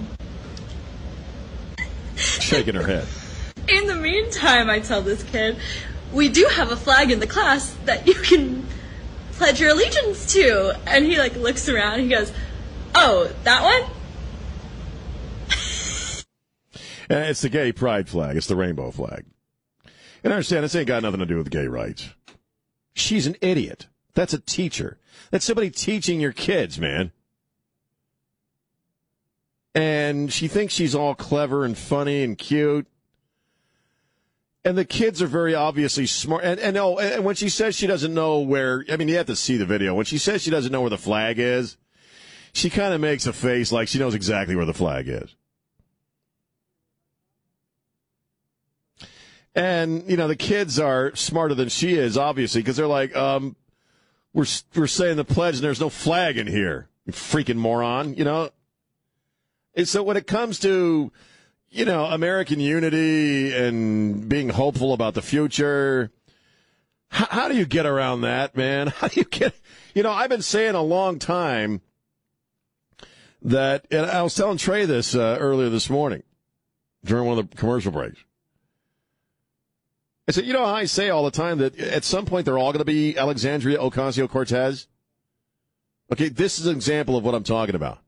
[2.49, 3.07] Shaking her head.
[3.67, 5.57] In the meantime, I tell this kid,
[6.11, 8.65] "We do have a flag in the class that you can
[9.33, 11.95] pledge your allegiance to," and he like looks around.
[11.95, 12.31] And he goes,
[12.95, 13.89] "Oh, that one."
[17.09, 18.37] And uh, it's the gay pride flag.
[18.37, 19.25] It's the rainbow flag.
[20.23, 22.09] And I understand this ain't got nothing to do with gay rights.
[22.93, 23.87] She's an idiot.
[24.13, 24.97] That's a teacher.
[25.31, 27.11] That's somebody teaching your kids, man.
[29.73, 32.87] And she thinks she's all clever and funny and cute.
[34.63, 36.43] And the kids are very obviously smart.
[36.43, 39.25] And, and oh, and when she says she doesn't know where, I mean, you have
[39.27, 39.95] to see the video.
[39.95, 41.77] When she says she doesn't know where the flag is,
[42.53, 45.35] she kind of makes a face like she knows exactly where the flag is.
[49.55, 53.55] And, you know, the kids are smarter than she is, obviously, because they're like, um,
[54.33, 54.45] we're,
[54.75, 56.87] we're saying the pledge and there's no flag in here.
[57.05, 58.51] You freaking moron, you know?
[59.85, 61.11] So when it comes to,
[61.69, 66.11] you know, American unity and being hopeful about the future,
[67.09, 68.87] how, how do you get around that, man?
[68.97, 69.53] How do you get,
[69.93, 71.81] you know, I've been saying a long time
[73.41, 76.23] that, and I was telling Trey this uh, earlier this morning
[77.03, 78.23] during one of the commercial breaks.
[80.27, 82.71] I said, you know, I say all the time that at some point they're all
[82.71, 84.87] going to be Alexandria Ocasio Cortez.
[86.11, 87.99] Okay, this is an example of what I'm talking about.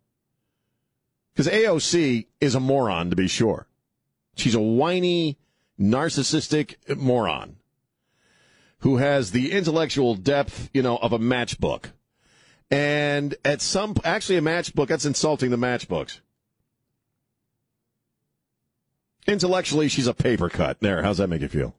[1.34, 3.68] Because AOC is a moron, to be sure.
[4.36, 5.38] She's a whiny,
[5.80, 7.58] narcissistic moron
[8.80, 11.86] who has the intellectual depth, you know, of a matchbook.
[12.70, 16.20] And at some, actually, a matchbook, that's insulting the matchbooks.
[19.26, 20.80] Intellectually, she's a paper cut.
[20.82, 21.76] There, how's that make you feel?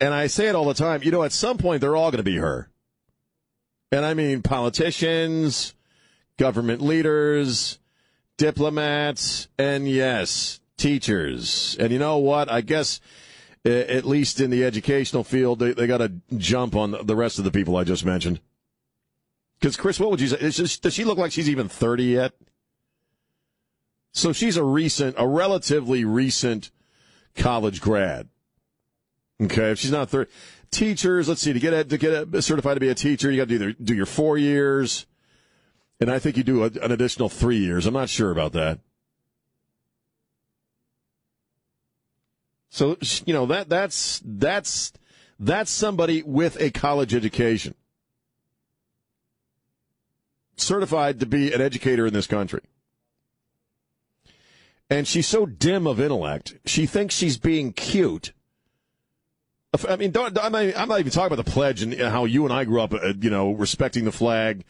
[0.00, 2.18] And I say it all the time, you know, at some point, they're all going
[2.18, 2.70] to be her.
[3.90, 5.74] And I mean politicians,
[6.38, 7.78] government leaders,
[8.38, 11.76] diplomats, and yes, teachers.
[11.78, 12.50] And you know what?
[12.50, 13.00] I guess,
[13.64, 17.44] at least in the educational field, they, they got to jump on the rest of
[17.44, 18.40] the people I just mentioned.
[19.60, 20.76] Because, Chris, what would you say?
[20.80, 22.32] Does she look like she's even 30 yet?
[24.12, 26.70] So she's a recent, a relatively recent
[27.34, 28.28] college grad.
[29.40, 30.30] Okay, if she's not 30.
[30.70, 33.38] Teachers, let's see, to get a, to get a, certified to be a teacher, you
[33.38, 35.06] got to do, do your four years.
[36.00, 37.86] And I think you do a, an additional three years.
[37.86, 38.78] I'm not sure about that.
[42.70, 44.92] So, you know, that, that's, that's,
[45.40, 47.74] that's somebody with a college education.
[50.56, 52.60] Certified to be an educator in this country.
[54.90, 58.32] And she's so dim of intellect, she thinks she's being cute
[59.86, 62.64] I mean, don't, I'm, not, even talking about the pledge and how you and I
[62.64, 64.64] grew up, uh, you know, respecting the flag.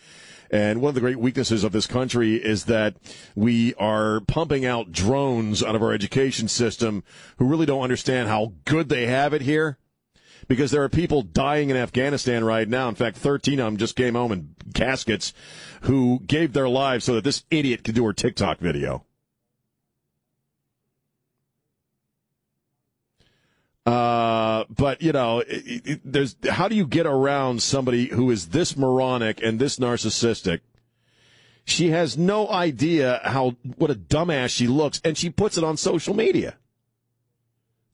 [0.51, 2.97] And one of the great weaknesses of this country is that
[3.35, 7.05] we are pumping out drones out of our education system
[7.37, 9.79] who really don't understand how good they have it here.
[10.47, 12.89] Because there are people dying in Afghanistan right now.
[12.89, 15.35] In fact, 13 of them just came home in caskets
[15.83, 19.05] who gave their lives so that this idiot could do her TikTok video.
[23.89, 28.49] Uh, but you know, it, it, there's how do you get around somebody who is
[28.49, 30.61] this moronic and this narcissistic?
[31.64, 35.78] She has no idea how what a dumbass she looks, and she puts it on
[35.78, 36.59] social media.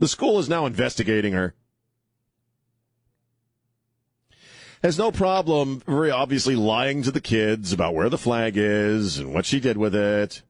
[0.01, 1.55] The school is now investigating her.
[4.83, 9.33] Has no problem, very obviously, lying to the kids about where the flag is and
[9.33, 10.43] what she did with it.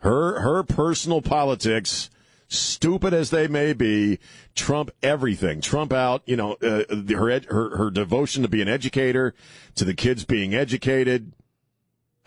[0.00, 2.10] Her her personal politics
[2.56, 4.18] stupid as they may be,
[4.54, 5.60] trump everything.
[5.60, 9.34] Trump out, you know, uh, her, her her devotion to be an educator,
[9.74, 11.32] to the kids being educated.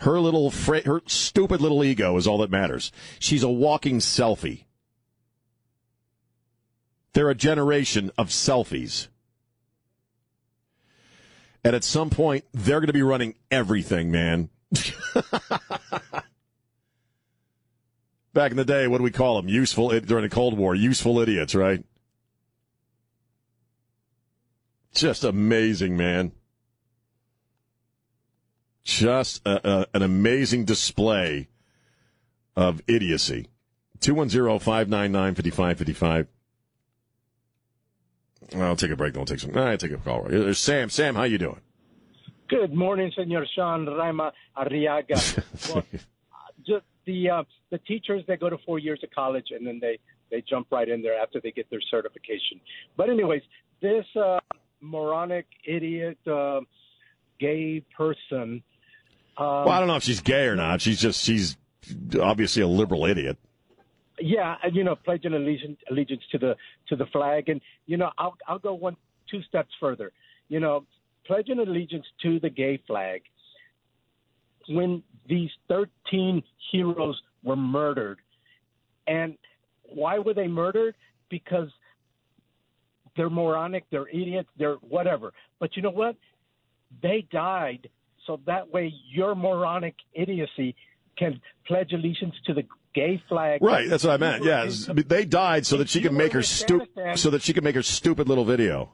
[0.02, 2.92] Her little, fra- her stupid little ego is all that matters.
[3.20, 4.66] She's a walking selfie.
[7.14, 9.08] They're a generation of selfies.
[11.64, 14.50] And at some point, they're going to be running everything, man.
[18.38, 19.50] Back in the day, what do we call them?
[19.50, 21.84] Useful during the Cold War, useful idiots, right?
[24.94, 26.34] Just amazing, man.
[28.84, 31.48] Just a, a, an amazing display
[32.56, 33.48] of idiocy.
[34.02, 36.28] 210-599-5555.
[38.56, 39.16] I'll take a break.
[39.16, 39.58] Don't take some.
[39.58, 40.28] I take a call.
[40.30, 40.92] There's Sam.
[40.92, 41.62] Sam, how you doing?
[42.50, 45.44] Good morning, Senor Sean Raima Arriaga.
[45.74, 45.84] well,
[46.68, 49.98] just the uh, the teachers that go to four years of college and then they
[50.30, 52.60] they jump right in there after they get their certification.
[52.96, 53.42] But anyways,
[53.82, 54.40] this uh,
[54.82, 56.60] moronic idiot uh,
[57.40, 58.62] gay person.
[59.38, 60.82] Um, well, I don't know if she's gay or not.
[60.82, 61.58] She's just she's
[62.22, 63.38] obviously a liberal idiot.
[64.20, 66.56] Yeah, and you know, pledging allegiance, allegiance to the
[66.90, 68.98] to the flag, and you know, I'll I'll go one
[69.32, 70.12] two steps further.
[70.50, 70.86] You know,
[71.26, 73.22] pledging allegiance to the gay flag
[74.70, 78.20] when these 13 heroes were murdered.
[79.08, 79.38] And
[79.84, 80.96] why were they murdered?
[81.30, 81.70] Because
[83.16, 85.34] they're moronic, they're idiots, they're whatever.
[85.60, 86.16] But you know what?
[87.02, 87.90] They died
[88.26, 90.76] so that way your moronic idiocy
[91.18, 92.64] can pledge allegiance to the
[92.94, 93.62] gay flag.
[93.62, 94.44] Right, that's what I meant.
[94.44, 97.76] Yes, they died so that she could make her stu- so that she could make
[97.76, 98.92] her stupid little video.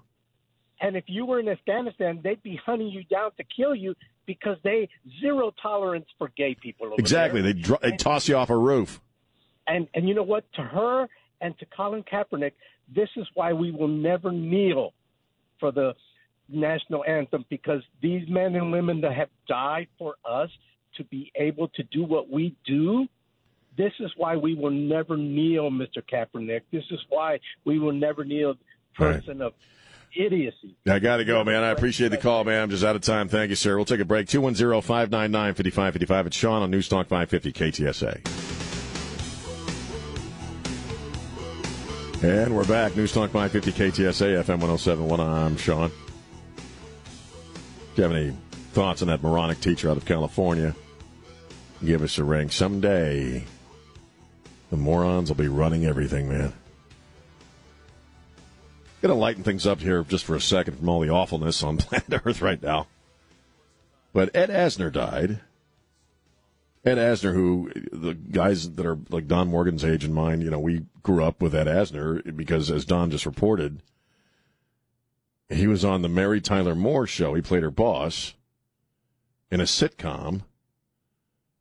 [0.84, 4.58] And if you were in Afghanistan, they'd be hunting you down to kill you because
[4.64, 4.90] they
[5.22, 6.88] zero tolerance for gay people.
[6.88, 7.54] Over Exactly, there.
[7.54, 9.00] they dr- they toss you off a roof.
[9.66, 10.44] And and you know what?
[10.56, 11.08] To her
[11.40, 12.52] and to Colin Kaepernick,
[12.94, 14.94] this is why we will never kneel
[15.60, 15.94] for the
[16.50, 20.50] national anthem because these men and women that have died for us
[20.98, 23.08] to be able to do what we do.
[23.78, 26.04] This is why we will never kneel, Mr.
[26.12, 26.62] Kaepernick.
[26.72, 28.56] This is why we will never kneel,
[28.94, 29.54] person of
[30.16, 30.76] idiocy.
[30.88, 31.64] I got to go, man.
[31.64, 32.64] I appreciate the call, man.
[32.64, 33.28] I'm just out of time.
[33.28, 33.76] Thank you, sir.
[33.76, 34.28] We'll take a break.
[34.28, 36.28] 210 599 5555.
[36.28, 38.54] It's Sean on News Talk 550 KTSA.
[42.24, 42.96] And we're back.
[42.96, 43.72] News Talk 550
[44.04, 45.20] KTSA, FM 1071.
[45.20, 45.92] I'm Sean.
[47.92, 48.34] If you have any
[48.72, 50.74] thoughts on that moronic teacher out of California,
[51.84, 52.50] give us a ring.
[52.50, 53.44] Someday,
[54.70, 56.54] the morons will be running everything, man.
[59.04, 62.22] Gonna lighten things up here just for a second from all the awfulness on planet
[62.24, 62.88] Earth right now.
[64.14, 65.42] But Ed Asner died.
[66.86, 70.60] Ed Asner, who the guys that are like Don Morgan's age and mine, you know,
[70.60, 73.82] we grew up with Ed Asner because, as Don just reported,
[75.50, 77.34] he was on the Mary Tyler Moore show.
[77.34, 78.36] He played her boss
[79.52, 80.44] in a sitcom,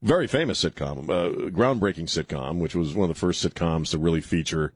[0.01, 4.21] very famous sitcom, uh, groundbreaking sitcom, which was one of the first sitcoms to really
[4.21, 4.73] feature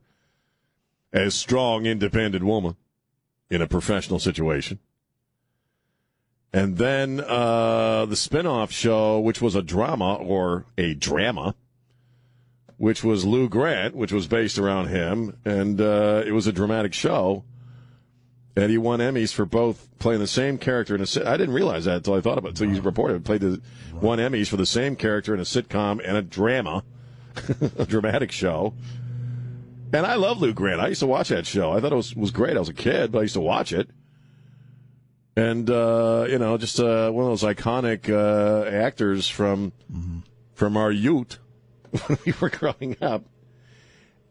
[1.13, 2.75] a strong, independent woman
[3.49, 4.79] in a professional situation.
[6.53, 11.55] And then uh, the spin-off show, which was a drama or a drama,
[12.77, 16.93] which was Lou Grant, which was based around him, and uh, it was a dramatic
[16.93, 17.43] show.
[18.55, 21.05] And he won Emmys for both playing the same character in a.
[21.05, 22.59] sit- I didn't realize that until I thought about it.
[22.61, 23.61] Until you reported, played the
[23.93, 26.83] won Emmys for the same character in a sitcom and a drama,
[27.77, 28.73] a dramatic show.
[29.93, 30.81] And I love Lou Grant.
[30.81, 31.71] I used to watch that show.
[31.71, 32.55] I thought it was was great.
[32.55, 33.89] I was a kid, but I used to watch it.
[35.35, 39.71] And uh, you know, just uh, one of those iconic uh, actors from
[40.53, 41.37] from our youth
[42.07, 43.23] when we were growing up.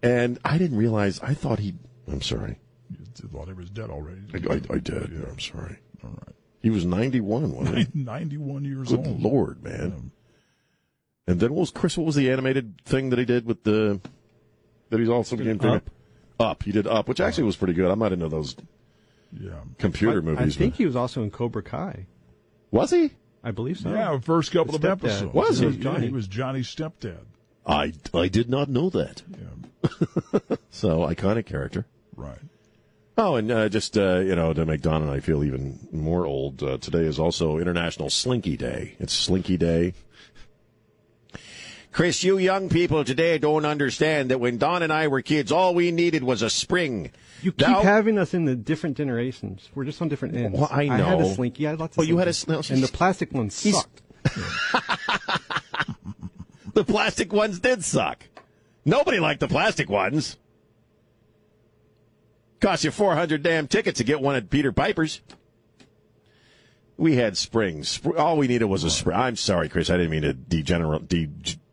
[0.02, 1.20] And I didn't realize.
[1.20, 1.74] I thought he.
[2.06, 2.58] I'm sorry.
[2.90, 4.20] You thought he was dead already.
[4.34, 5.10] I, I, I did.
[5.12, 5.28] Yeah.
[5.30, 5.78] I'm sorry.
[6.04, 6.34] All right.
[6.60, 7.86] He was 91, wasn't he?
[7.94, 9.04] 91 years old.
[9.04, 9.22] Good old.
[9.22, 10.10] lord, man.
[11.26, 11.96] And then what was Chris?
[11.96, 14.00] What was the animated thing that he did with the
[14.90, 15.82] that he's also became famous?
[16.38, 16.62] Up.
[16.62, 17.90] He did Up, which actually was pretty good.
[17.90, 18.56] I'm not into those
[19.38, 19.52] Yeah.
[19.78, 20.56] computer I, movies.
[20.56, 22.06] I think he was also in Cobra Kai.
[22.70, 23.10] Was he?
[23.42, 23.90] I believe so.
[23.90, 25.04] Yeah, first couple The of stepdad.
[25.04, 25.34] episodes.
[25.34, 25.66] Was he?
[25.68, 26.06] Yeah, Johnny.
[26.08, 27.20] he was Johnny's stepdad.
[27.66, 29.22] I I did not know that.
[29.30, 30.56] Yeah.
[30.70, 31.86] so iconic character.
[32.16, 32.38] Right.
[33.18, 36.26] Oh, and uh, just uh, you know, to make Don and I feel even more
[36.26, 38.94] old, uh, today is also International Slinky Day.
[38.98, 39.94] It's Slinky Day.
[41.96, 45.74] Chris, you young people today don't understand that when Don and I were kids, all
[45.74, 47.10] we needed was a spring.
[47.40, 49.70] You keep Now- having us in the different generations.
[49.74, 50.58] We're just on different ends.
[50.58, 51.66] Well, I I had a slinky.
[51.66, 52.64] I had lots of Oh, you had a slinkies.
[52.66, 54.02] sn- and the plastic ones sucked.
[56.74, 58.24] the plastic ones did suck.
[58.84, 60.36] Nobody liked the plastic ones.
[62.60, 65.22] Cost you 400 damn tickets to get one at Peter Piper's.
[66.98, 68.02] We had springs.
[68.18, 69.16] All we needed was a spring.
[69.16, 69.88] I'm sorry, Chris.
[69.88, 71.08] I didn't mean to degenerate,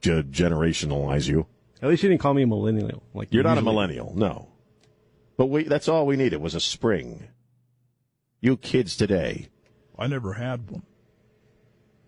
[0.04, 1.48] degenerationalize you.
[1.82, 3.04] At least you didn't call me a millennial.
[3.14, 4.50] Like You're you not a millennial, no.
[5.38, 7.28] But we, that's all we needed was a spring.
[8.40, 9.48] You kids today,
[9.98, 10.84] I never had one.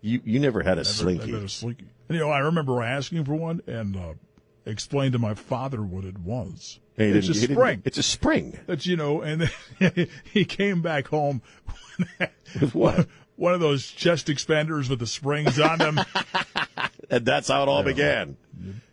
[0.00, 1.26] you, you never had a Never, slinky.
[1.26, 1.86] never had a slinky.
[2.08, 4.12] And, you know, I remember asking for one and uh,
[4.64, 6.78] explained to my father what it was.
[6.96, 7.82] Hey, it's a didn't- he didn't- spring.
[7.84, 8.58] It's a spring.
[8.66, 11.42] That's you know, and then he came back home
[12.60, 13.08] with what?
[13.36, 16.00] One of those chest expanders with the springs on them.
[17.10, 18.36] and that's how it all began.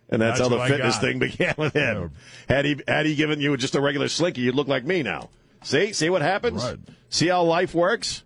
[0.09, 2.11] And that's, That's how the fitness thing began with him.
[2.47, 5.29] Had he had he given you just a regular slinky, you'd look like me now.
[5.63, 6.63] See, see what happens.
[6.63, 6.77] Right.
[7.09, 8.23] See how life works.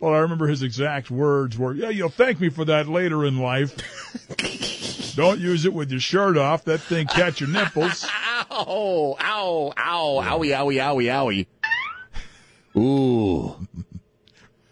[0.00, 3.38] Well, I remember his exact words were, "Yeah, you'll thank me for that later in
[3.38, 3.74] life.
[5.16, 6.64] Don't use it with your shirt off.
[6.64, 9.16] That thing catch your nipples." Ow!
[9.20, 9.72] Ow!
[9.76, 10.22] Ow!
[10.24, 10.56] Owie!
[10.56, 10.80] Owie!
[10.80, 11.46] Owie!
[12.74, 12.80] Owie!
[12.80, 13.67] Ooh.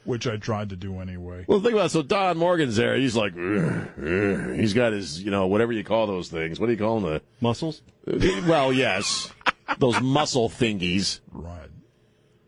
[0.07, 1.44] Which I tried to do anyway.
[1.48, 1.90] Well, think about it.
[1.90, 2.96] So Don Morgan's there.
[2.96, 6.61] He's like, "Ugh, ugh." he's got his, you know, whatever you call those things.
[6.61, 7.12] What do you call them?
[7.12, 7.82] The muscles.
[8.07, 9.32] Well, yes,
[9.78, 11.20] those muscle thingies.
[11.32, 11.68] Right.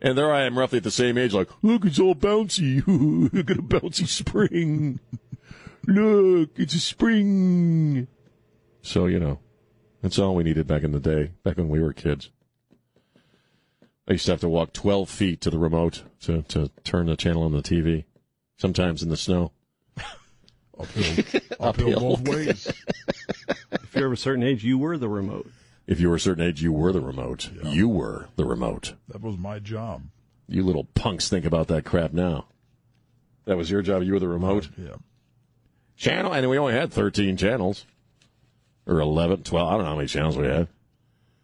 [0.00, 1.34] And there I am, roughly at the same age.
[1.34, 2.82] Like, look, it's all bouncy.
[3.32, 5.00] look at a bouncy spring.
[5.86, 8.06] look, it's a spring.
[8.82, 9.40] So you know,
[10.00, 12.30] that's all we needed back in the day, back when we were kids.
[14.09, 17.16] I used to have to walk 12 feet to the remote to, to turn the
[17.16, 18.04] channel on the TV.
[18.56, 19.52] sometimes in the snow.
[20.78, 22.72] Uphill, uphill both ways.
[23.72, 25.50] If you're of a certain age, you were the remote.
[25.86, 27.50] If you were a certain age, you were the remote.
[27.64, 28.94] You were the remote.
[29.09, 30.02] That was my job.
[30.46, 32.46] You little punks think about that crap now.
[33.44, 34.02] That was your job.
[34.04, 34.68] You were the remote.
[34.78, 34.96] Yeah.
[35.96, 37.84] Channel, and we only had 13 channels.
[38.86, 39.68] Or 11, 12.
[39.68, 40.68] I don't know how many channels we had.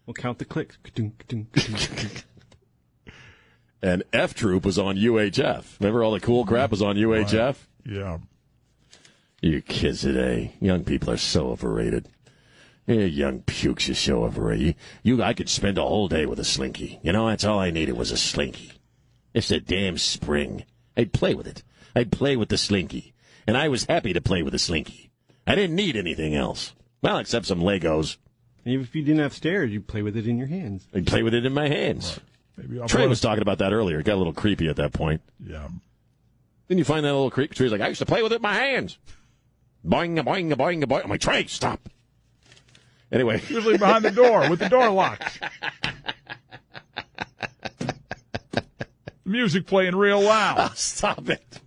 [0.06, 0.78] We'll count the clicks.
[3.84, 5.78] And F Troop was on UHF.
[5.78, 6.54] Remember all the cool mm-hmm.
[6.54, 7.56] crap was on UHF?
[7.84, 8.16] Yeah.
[9.42, 12.08] You kids today, young people are so overrated.
[12.86, 14.76] You young pukes are so overrated.
[15.02, 16.98] You, I could spend a whole day with a slinky.
[17.02, 18.72] You know, that's all I needed was a slinky.
[19.34, 20.64] It's a damn spring.
[20.96, 21.62] I'd play with it.
[21.94, 23.12] I'd play with the slinky.
[23.46, 25.10] And I was happy to play with the slinky.
[25.46, 26.72] I didn't need anything else.
[27.02, 28.16] Well, except some Legos.
[28.64, 30.88] Even if you didn't have stairs, you'd play with it in your hands.
[30.94, 32.18] I'd play with it in my hands.
[32.56, 33.98] Maybe I'll Trey was talking about that earlier.
[33.98, 35.20] It got a little creepy at that point.
[35.44, 35.68] Yeah.
[36.68, 37.54] Then you find that little creep.
[37.54, 38.98] Trey's like, I used to play with it my hands.
[39.84, 41.04] Boing, a boing, a boing, a boing.
[41.04, 41.88] I'm like, Trey, stop.
[43.12, 43.42] Anyway.
[43.48, 45.40] Usually behind the door with the door locked.
[49.24, 50.72] Music playing real loud.
[50.76, 51.60] Stop it.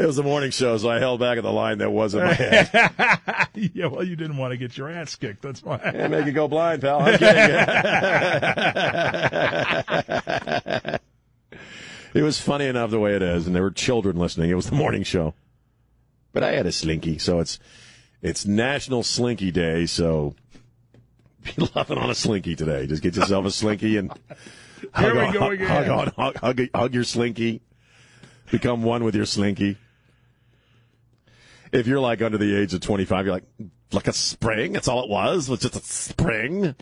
[0.00, 2.32] It was a morning show, so I held back at the line that wasn't my
[2.32, 2.70] head.
[3.74, 5.42] yeah, well, you didn't want to get your ass kicked.
[5.42, 5.78] That's why.
[5.94, 7.02] Yeah, make it go blind, pal.
[7.02, 7.28] I'm kidding.
[12.14, 14.48] it was funny enough the way it is, and there were children listening.
[14.48, 15.34] It was the morning show.
[16.32, 17.58] But I had a slinky, so it's
[18.22, 20.34] it's National Slinky Day, so
[21.44, 22.86] be loving on a slinky today.
[22.86, 24.10] Just get yourself a slinky and
[24.80, 25.66] Here hug, we on, go again.
[25.66, 27.60] hug on, hug, hug, hug your slinky.
[28.50, 29.76] Become one with your slinky.
[31.72, 33.44] If you're like under the age of 25, you're like,
[33.92, 34.72] like a spring.
[34.72, 35.48] That's all it was.
[35.48, 36.74] It was just a spring.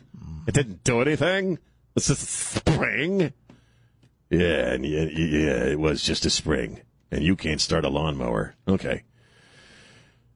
[0.46, 1.58] It didn't do anything.
[1.94, 3.32] It's just a spring.
[4.30, 6.80] Yeah, and yeah, yeah, it was just a spring.
[7.10, 8.54] And you can't start a lawnmower.
[8.66, 9.02] Okay.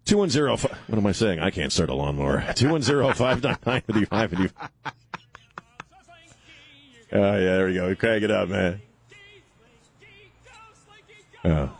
[0.07, 1.39] 210, what am I saying?
[1.39, 2.45] I can't start a lawnmower.
[2.55, 4.51] 210 599
[7.15, 7.95] Oh, yeah, there we go.
[7.95, 8.81] Crank it up, man.
[11.45, 11.71] Oh.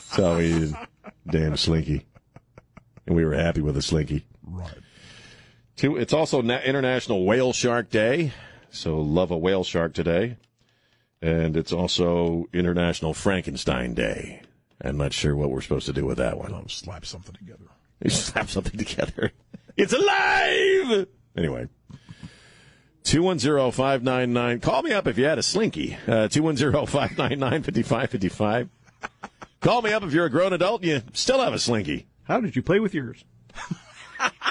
[0.00, 0.74] So we.
[1.28, 2.06] Damn slinky.
[3.06, 4.26] And we were happy with the slinky.
[4.42, 4.78] Right.
[5.76, 8.32] Two, it's also Na- International Whale Shark Day,
[8.70, 10.36] so love a whale shark today.
[11.20, 14.42] And it's also International Frankenstein Day.
[14.82, 16.54] I'm not sure what we're supposed to do with that one.
[16.54, 17.64] I'll slap something together.
[18.02, 19.32] You slap something together.
[19.76, 21.06] It's alive!
[21.36, 21.68] Anyway.
[23.04, 24.62] 210-599.
[24.62, 25.96] Call me up if you had a slinky.
[26.06, 28.68] Uh, 210-599-5555.
[29.66, 32.06] Call me up if you're a grown adult and you still have a slinky.
[32.22, 33.24] How did you play with yours?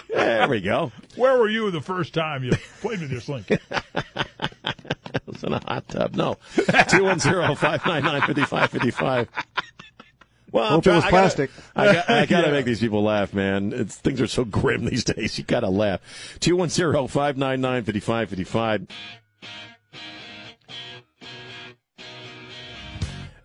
[0.10, 0.92] There we go.
[1.16, 2.52] Where were you the first time you
[2.82, 3.58] played with your slinky?
[5.16, 6.14] It was in a hot tub.
[6.16, 6.36] No.
[6.56, 9.28] 210-599-5555.
[10.52, 11.52] Well, I'm Hope it try- was I gotta- plastic.
[11.76, 12.54] I got, I got to Yeah.
[12.54, 13.72] make these people laugh, man.
[13.74, 15.38] It's, things are so grim these days.
[15.38, 16.02] You got to laugh.
[16.42, 18.90] 210-599-5555.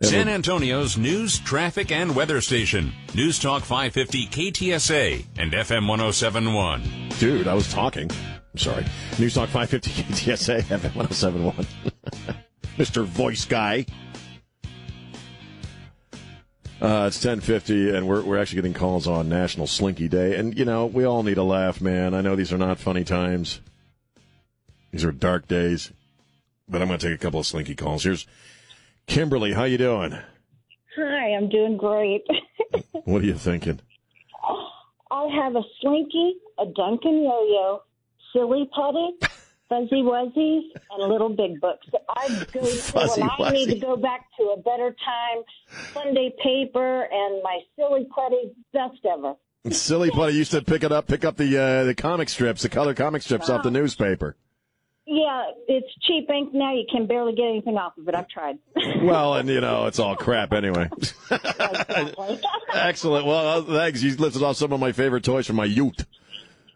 [0.03, 2.91] San Antonio's news, traffic, and weather station.
[3.15, 7.11] News Talk 550 KTSA and FM 1071.
[7.19, 8.11] Dude, I was talking.
[8.11, 8.87] I'm sorry.
[9.19, 11.67] News Talk 550 KTSA, FM 1071.
[12.79, 13.05] Mr.
[13.05, 13.85] Voice Guy.
[16.81, 20.35] Uh, it's 1050, and we're, we're actually getting calls on National Slinky Day.
[20.37, 22.15] And, you know, we all need a laugh, man.
[22.15, 23.61] I know these are not funny times.
[24.93, 25.93] These are dark days.
[26.67, 28.05] But I'm going to take a couple of Slinky calls.
[28.05, 28.27] Here's
[29.11, 29.53] Kimberly.
[29.53, 30.17] How you doing?
[30.97, 32.25] Hi, I'm doing great.
[33.05, 33.81] What are you thinking?
[35.11, 37.83] I have a Slinky, a Duncan Yo-Yo,
[38.33, 39.17] Silly Putty,
[39.69, 41.89] Fuzzy Wuzzies, and Little Big Books.
[42.09, 45.43] I go to when I need to go back to a better time.
[45.93, 49.35] Sunday paper and my Silly Putty, best ever.
[49.71, 52.69] Silly Putty used to pick it up, pick up the uh, the comic strips, the
[52.69, 54.37] color comic strips off the newspaper.
[55.13, 56.73] Yeah, it's cheap ink now.
[56.73, 58.15] You can barely get anything off of it.
[58.15, 58.59] I've tried.
[59.03, 60.89] Well, and you know, it's all crap anyway.
[62.75, 63.27] Excellent.
[63.27, 64.03] Well, uh, thanks.
[64.03, 66.07] You lifted off some of my favorite toys from my youth.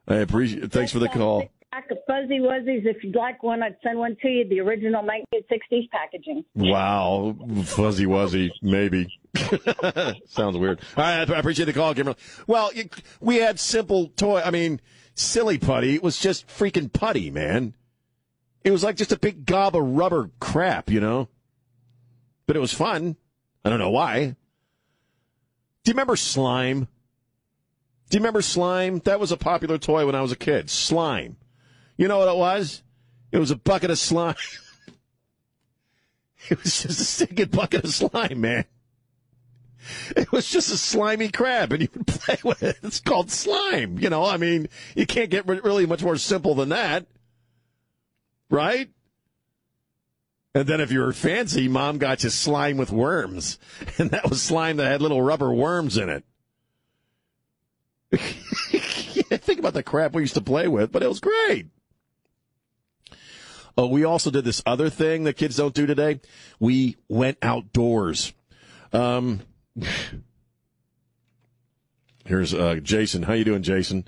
[0.08, 0.72] I appreciate.
[0.72, 1.48] Thanks for the call.
[1.70, 2.86] Pack of Fuzzy Wuzzies.
[2.86, 4.48] If you'd like one, I'd send one to you.
[4.48, 6.44] The original 1960s packaging.
[6.56, 9.06] Wow, fuzzy wuzzy, maybe.
[10.26, 10.80] Sounds weird.
[10.96, 12.16] All right, I appreciate the call, Kimberly.
[12.46, 12.70] Well,
[13.20, 14.40] we had simple toy.
[14.44, 14.80] I mean,
[15.14, 17.74] silly putty was just freaking putty, man.
[18.64, 21.28] It was like just a big gob of rubber crap, you know.
[22.46, 23.16] But it was fun.
[23.64, 24.36] I don't know why.
[25.84, 26.88] Do you remember slime?
[28.08, 29.00] Do you remember slime?
[29.00, 30.70] That was a popular toy when I was a kid.
[30.70, 31.36] Slime.
[31.96, 32.82] You know what it was?
[33.32, 34.34] It was a bucket of slime.
[36.50, 38.66] It was just a stinking bucket of slime, man.
[40.14, 42.76] It was just a slimy crab, and you would play with it.
[42.82, 43.98] It's called slime.
[43.98, 47.06] You know, I mean, you can't get really much more simple than that,
[48.50, 48.88] right?
[50.54, 53.58] And then if you were fancy, mom got you slime with worms,
[53.98, 56.24] and that was slime that had little rubber worms in it.
[59.44, 61.66] think about the crap we used to play with, but it was great.
[63.76, 66.20] Oh, we also did this other thing that kids don't do today.
[66.60, 68.32] We went outdoors.
[68.92, 69.40] Um,
[72.24, 73.24] here's uh, Jason.
[73.24, 74.06] How you doing, Jason?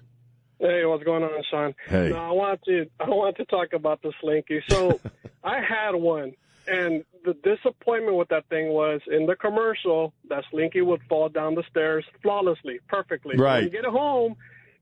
[0.96, 1.74] What's going on, Sean?
[1.88, 2.08] Hey.
[2.08, 4.62] No, I want to I want to talk about the slinky.
[4.70, 4.98] So
[5.44, 6.32] I had one,
[6.66, 11.54] and the disappointment with that thing was in the commercial that slinky would fall down
[11.54, 13.36] the stairs flawlessly, perfectly.
[13.36, 13.56] Right.
[13.56, 14.36] When you get it home,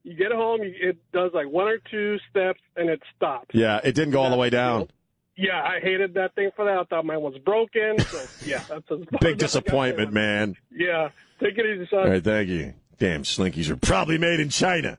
[0.04, 3.50] you get it home, it does like one or two steps, and it stops.
[3.52, 4.88] Yeah, it didn't go all the way down.
[5.36, 6.78] Yeah, I hated that thing for that.
[6.78, 7.98] I thought mine was broken.
[7.98, 10.54] So yeah, that's far Big as I got disappointment, man.
[10.70, 11.08] Yeah,
[11.40, 11.98] take it easy, son.
[11.98, 12.74] All right, thank you.
[13.00, 14.96] Damn, Slinkies are probably made in China.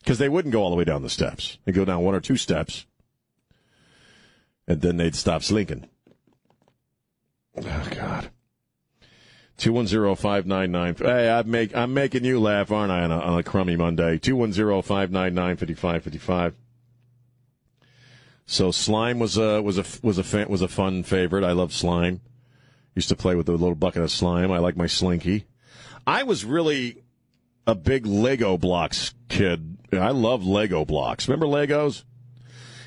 [0.00, 1.58] Because they wouldn't go all the way down the steps.
[1.64, 2.86] They'd go down one or two steps,
[4.66, 5.88] and then they'd stop slinking.
[7.56, 8.30] Oh God.
[9.56, 10.94] Two one zero five nine nine.
[10.94, 13.02] Hey, I'm make I'm making you laugh, aren't I?
[13.02, 14.16] On a, on a crummy Monday.
[14.16, 16.54] Two one zero five nine nine fifty five fifty five.
[18.46, 21.42] So slime was a was a was a fan, was a fun favorite.
[21.42, 22.20] I love slime.
[22.94, 24.52] Used to play with a little bucket of slime.
[24.52, 25.46] I like my slinky.
[26.06, 27.02] I was really
[27.66, 29.78] a big Lego blocks kid.
[29.92, 31.28] I love Lego blocks.
[31.28, 32.04] Remember Legos?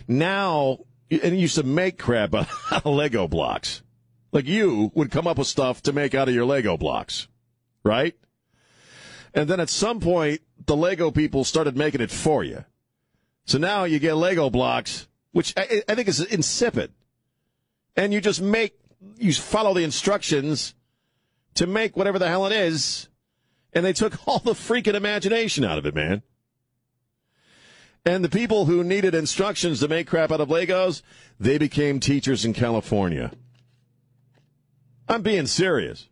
[0.07, 0.79] Now,
[1.09, 3.81] and you used to make crap out of Lego blocks.
[4.31, 7.27] Like you would come up with stuff to make out of your Lego blocks,
[7.83, 8.15] right?
[9.33, 12.65] And then at some point, the Lego people started making it for you.
[13.45, 16.91] So now you get Lego blocks, which I, I think is insipid.
[17.95, 18.77] And you just make,
[19.17, 20.75] you follow the instructions
[21.55, 23.09] to make whatever the hell it is.
[23.73, 26.23] And they took all the freaking imagination out of it, man.
[28.05, 31.03] And the people who needed instructions to make crap out of Legos,
[31.39, 33.31] they became teachers in California.
[35.07, 36.07] I'm being serious.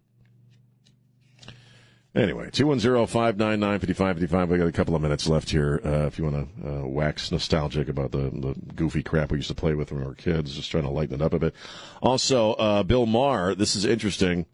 [2.15, 4.47] Anyway, 210-599-5555.
[4.49, 5.79] We got a couple of minutes left here.
[5.83, 9.47] Uh, if you want to uh, wax nostalgic about the, the goofy crap we used
[9.49, 11.55] to play with when we were kids, just trying to lighten it up a bit.
[12.01, 14.47] Also, uh, Bill Maher, this is interesting.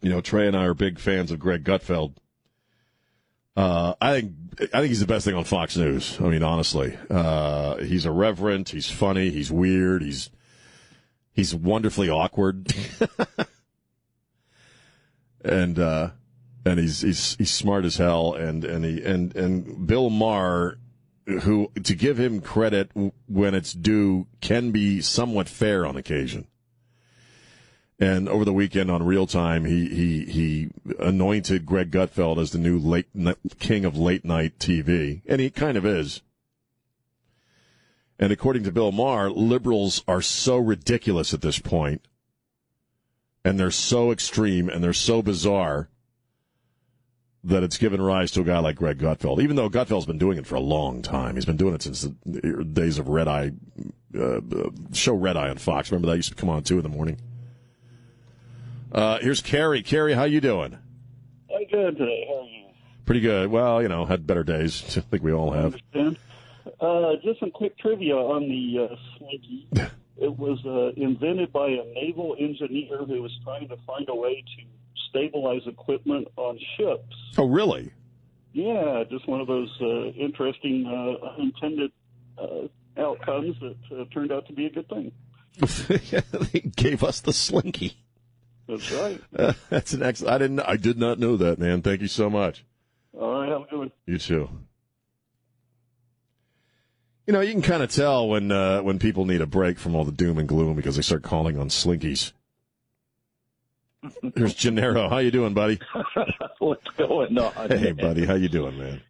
[0.00, 2.14] You know, Trey and I are big fans of Greg Gutfeld.
[3.56, 6.18] Uh, I think I think he's the best thing on Fox News.
[6.20, 8.68] I mean, honestly, uh, he's irreverent.
[8.68, 9.30] He's funny.
[9.30, 10.02] He's weird.
[10.02, 10.30] He's
[11.32, 12.74] he's wonderfully awkward,
[15.44, 16.10] and uh,
[16.66, 18.34] and he's he's he's smart as hell.
[18.34, 20.76] And and he and and Bill Maher,
[21.26, 22.90] who to give him credit
[23.26, 26.46] when it's due, can be somewhat fair on occasion.
[27.98, 32.58] And over the weekend on Real Time, he he he anointed Greg Gutfeld as the
[32.58, 33.08] new late
[33.58, 36.20] king of late night TV, and he kind of is.
[38.18, 42.02] And according to Bill Maher, liberals are so ridiculous at this point,
[43.44, 45.88] and they're so extreme and they're so bizarre
[47.44, 49.40] that it's given rise to a guy like Greg Gutfeld.
[49.40, 52.02] Even though Gutfeld's been doing it for a long time, he's been doing it since
[52.02, 53.52] the days of Red Eye,
[54.18, 54.40] uh,
[54.92, 55.90] show Red Eye on Fox.
[55.90, 57.18] Remember that used to come on two in the morning.
[58.96, 59.82] Uh, here's Carrie.
[59.82, 60.78] Carrie, how you doing?
[61.54, 62.24] I'm good today.
[62.28, 62.64] How are you?
[63.04, 63.50] Pretty good.
[63.50, 64.82] Well, you know, had better days.
[64.96, 65.74] I think we all have.
[65.74, 66.18] Understand.
[66.80, 69.68] Uh, just some quick trivia on the uh, Slinky.
[70.16, 74.42] it was uh, invented by a naval engineer who was trying to find a way
[74.56, 74.64] to
[75.10, 77.14] stabilize equipment on ships.
[77.36, 77.92] Oh, really?
[78.54, 81.92] Yeah, just one of those uh, interesting uh, unintended
[82.38, 85.12] uh, outcomes that uh, turned out to be a good thing.
[86.52, 87.98] he gave us the slinky.
[88.68, 89.20] That's right.
[89.36, 90.34] Uh, that's an excellent.
[90.34, 90.60] I didn't.
[90.60, 91.82] I did not know that, man.
[91.82, 92.64] Thank you so much.
[93.18, 93.92] All right, have a good one.
[94.06, 94.48] You too.
[97.26, 99.94] You know, you can kind of tell when uh, when people need a break from
[99.94, 102.32] all the doom and gloom because they start calling on slinkies.
[104.36, 105.08] Here's Gennaro.
[105.08, 105.80] How you doing, buddy?
[106.58, 107.68] What's going on?
[107.68, 108.24] Hey, buddy.
[108.24, 109.00] How you doing, man?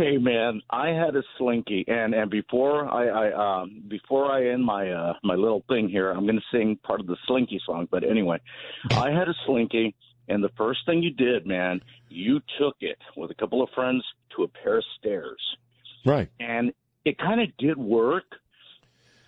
[0.00, 0.62] Hey, man.
[0.70, 5.12] I had a slinky, and and before I, I um before I end my uh
[5.22, 7.86] my little thing here, I'm going to sing part of the slinky song.
[7.90, 8.38] But anyway,
[8.92, 9.94] I had a slinky,
[10.26, 14.02] and the first thing you did, man, you took it with a couple of friends
[14.36, 15.42] to a pair of stairs,
[16.06, 16.30] right?
[16.40, 16.72] And
[17.04, 18.24] it kind of did work,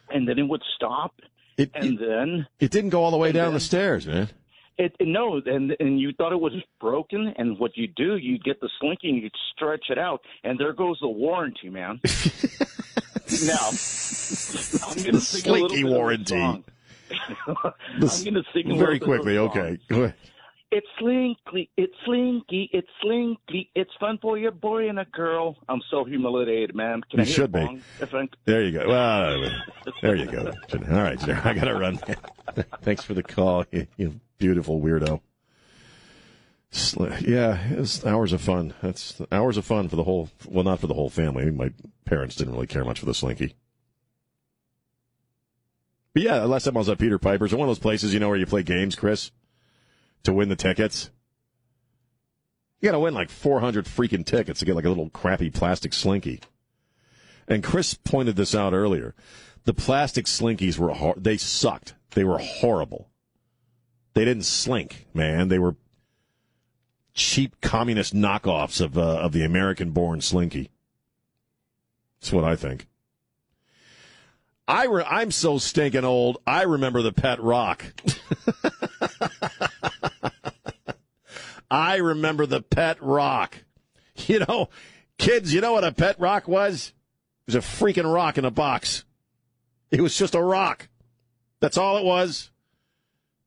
[0.08, 1.20] and then it would stop,
[1.58, 4.30] it, and then It didn't go all the way down the stairs, man.
[4.78, 8.38] It it, no, and and you thought it was broken, and what you do, you
[8.38, 12.00] get the slinky and you stretch it out, and there goes the warranty, man.
[13.46, 13.68] now,
[14.86, 16.34] I'm going to sing a little Slinky bit of a warranty.
[16.40, 16.64] I'm
[18.00, 19.38] going to sing very little bit of quickly.
[19.38, 20.14] Okay, go ahead.
[20.74, 23.70] It's slinky, it's slinky, it's slinky.
[23.74, 25.58] It's fun for your boy and a girl.
[25.68, 27.02] I'm so humiliated, man.
[27.10, 27.60] Can You I should be.
[27.60, 27.82] bong?
[28.00, 28.88] If I- There you go.
[28.88, 29.50] Well,
[30.00, 30.50] there you go.
[30.72, 31.38] All right, sir.
[31.44, 31.98] I got to run.
[32.80, 35.20] Thanks for the call, you, you beautiful weirdo.
[37.20, 38.72] Yeah, it's hours of fun.
[38.80, 40.30] That's hours of fun for the whole.
[40.48, 41.50] Well, not for the whole family.
[41.50, 41.70] My
[42.06, 43.56] parents didn't really care much for the slinky.
[46.14, 48.28] But yeah, last time I was at Peter Piper's, one of those places you know
[48.30, 49.30] where you play games, Chris,
[50.24, 51.10] to win the tickets.
[52.80, 55.92] You got to win like 400 freaking tickets to get like a little crappy plastic
[55.92, 56.40] slinky.
[57.46, 59.14] And Chris pointed this out earlier.
[59.64, 61.94] The plastic slinkies were hor- they sucked.
[62.10, 63.08] They were horrible.
[64.14, 65.48] They didn't slink, man.
[65.48, 65.76] They were
[67.14, 70.70] cheap communist knockoffs of uh, of the American-born slinky.
[72.20, 72.86] That's what I think.
[74.66, 76.38] I re- I'm so stinking old.
[76.46, 77.84] I remember the pet rock.
[81.72, 83.56] I remember the pet rock.
[84.26, 84.68] You know,
[85.16, 86.92] kids, you know what a pet rock was?
[87.48, 89.04] It was a freaking rock in a box.
[89.90, 90.90] It was just a rock.
[91.60, 92.50] That's all it was.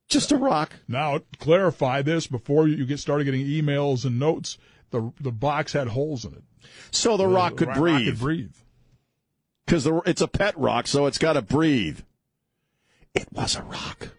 [0.08, 0.74] Just a rock.
[0.88, 4.58] Now, clarify this before you get started getting emails and notes.
[4.90, 6.44] The the box had holes in it.
[6.90, 8.08] So the rock could rock breathe.
[8.08, 8.56] could breathe.
[9.68, 12.00] Because it's a pet rock, so it's got to breathe.
[13.14, 14.10] It was a rock.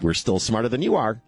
[0.00, 1.22] We're still smarter than you are.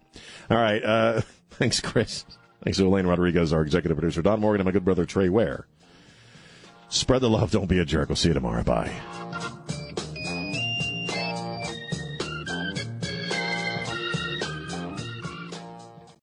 [0.49, 0.83] All right.
[0.83, 1.21] Uh,
[1.59, 2.25] thanks, Chris.
[2.63, 5.65] Thanks to Elaine Rodriguez, our executive producer, Don Morgan, and my good brother, Trey Ware.
[6.89, 7.51] Spread the love.
[7.51, 8.09] Don't be a jerk.
[8.09, 8.63] We'll see you tomorrow.
[8.63, 8.91] Bye.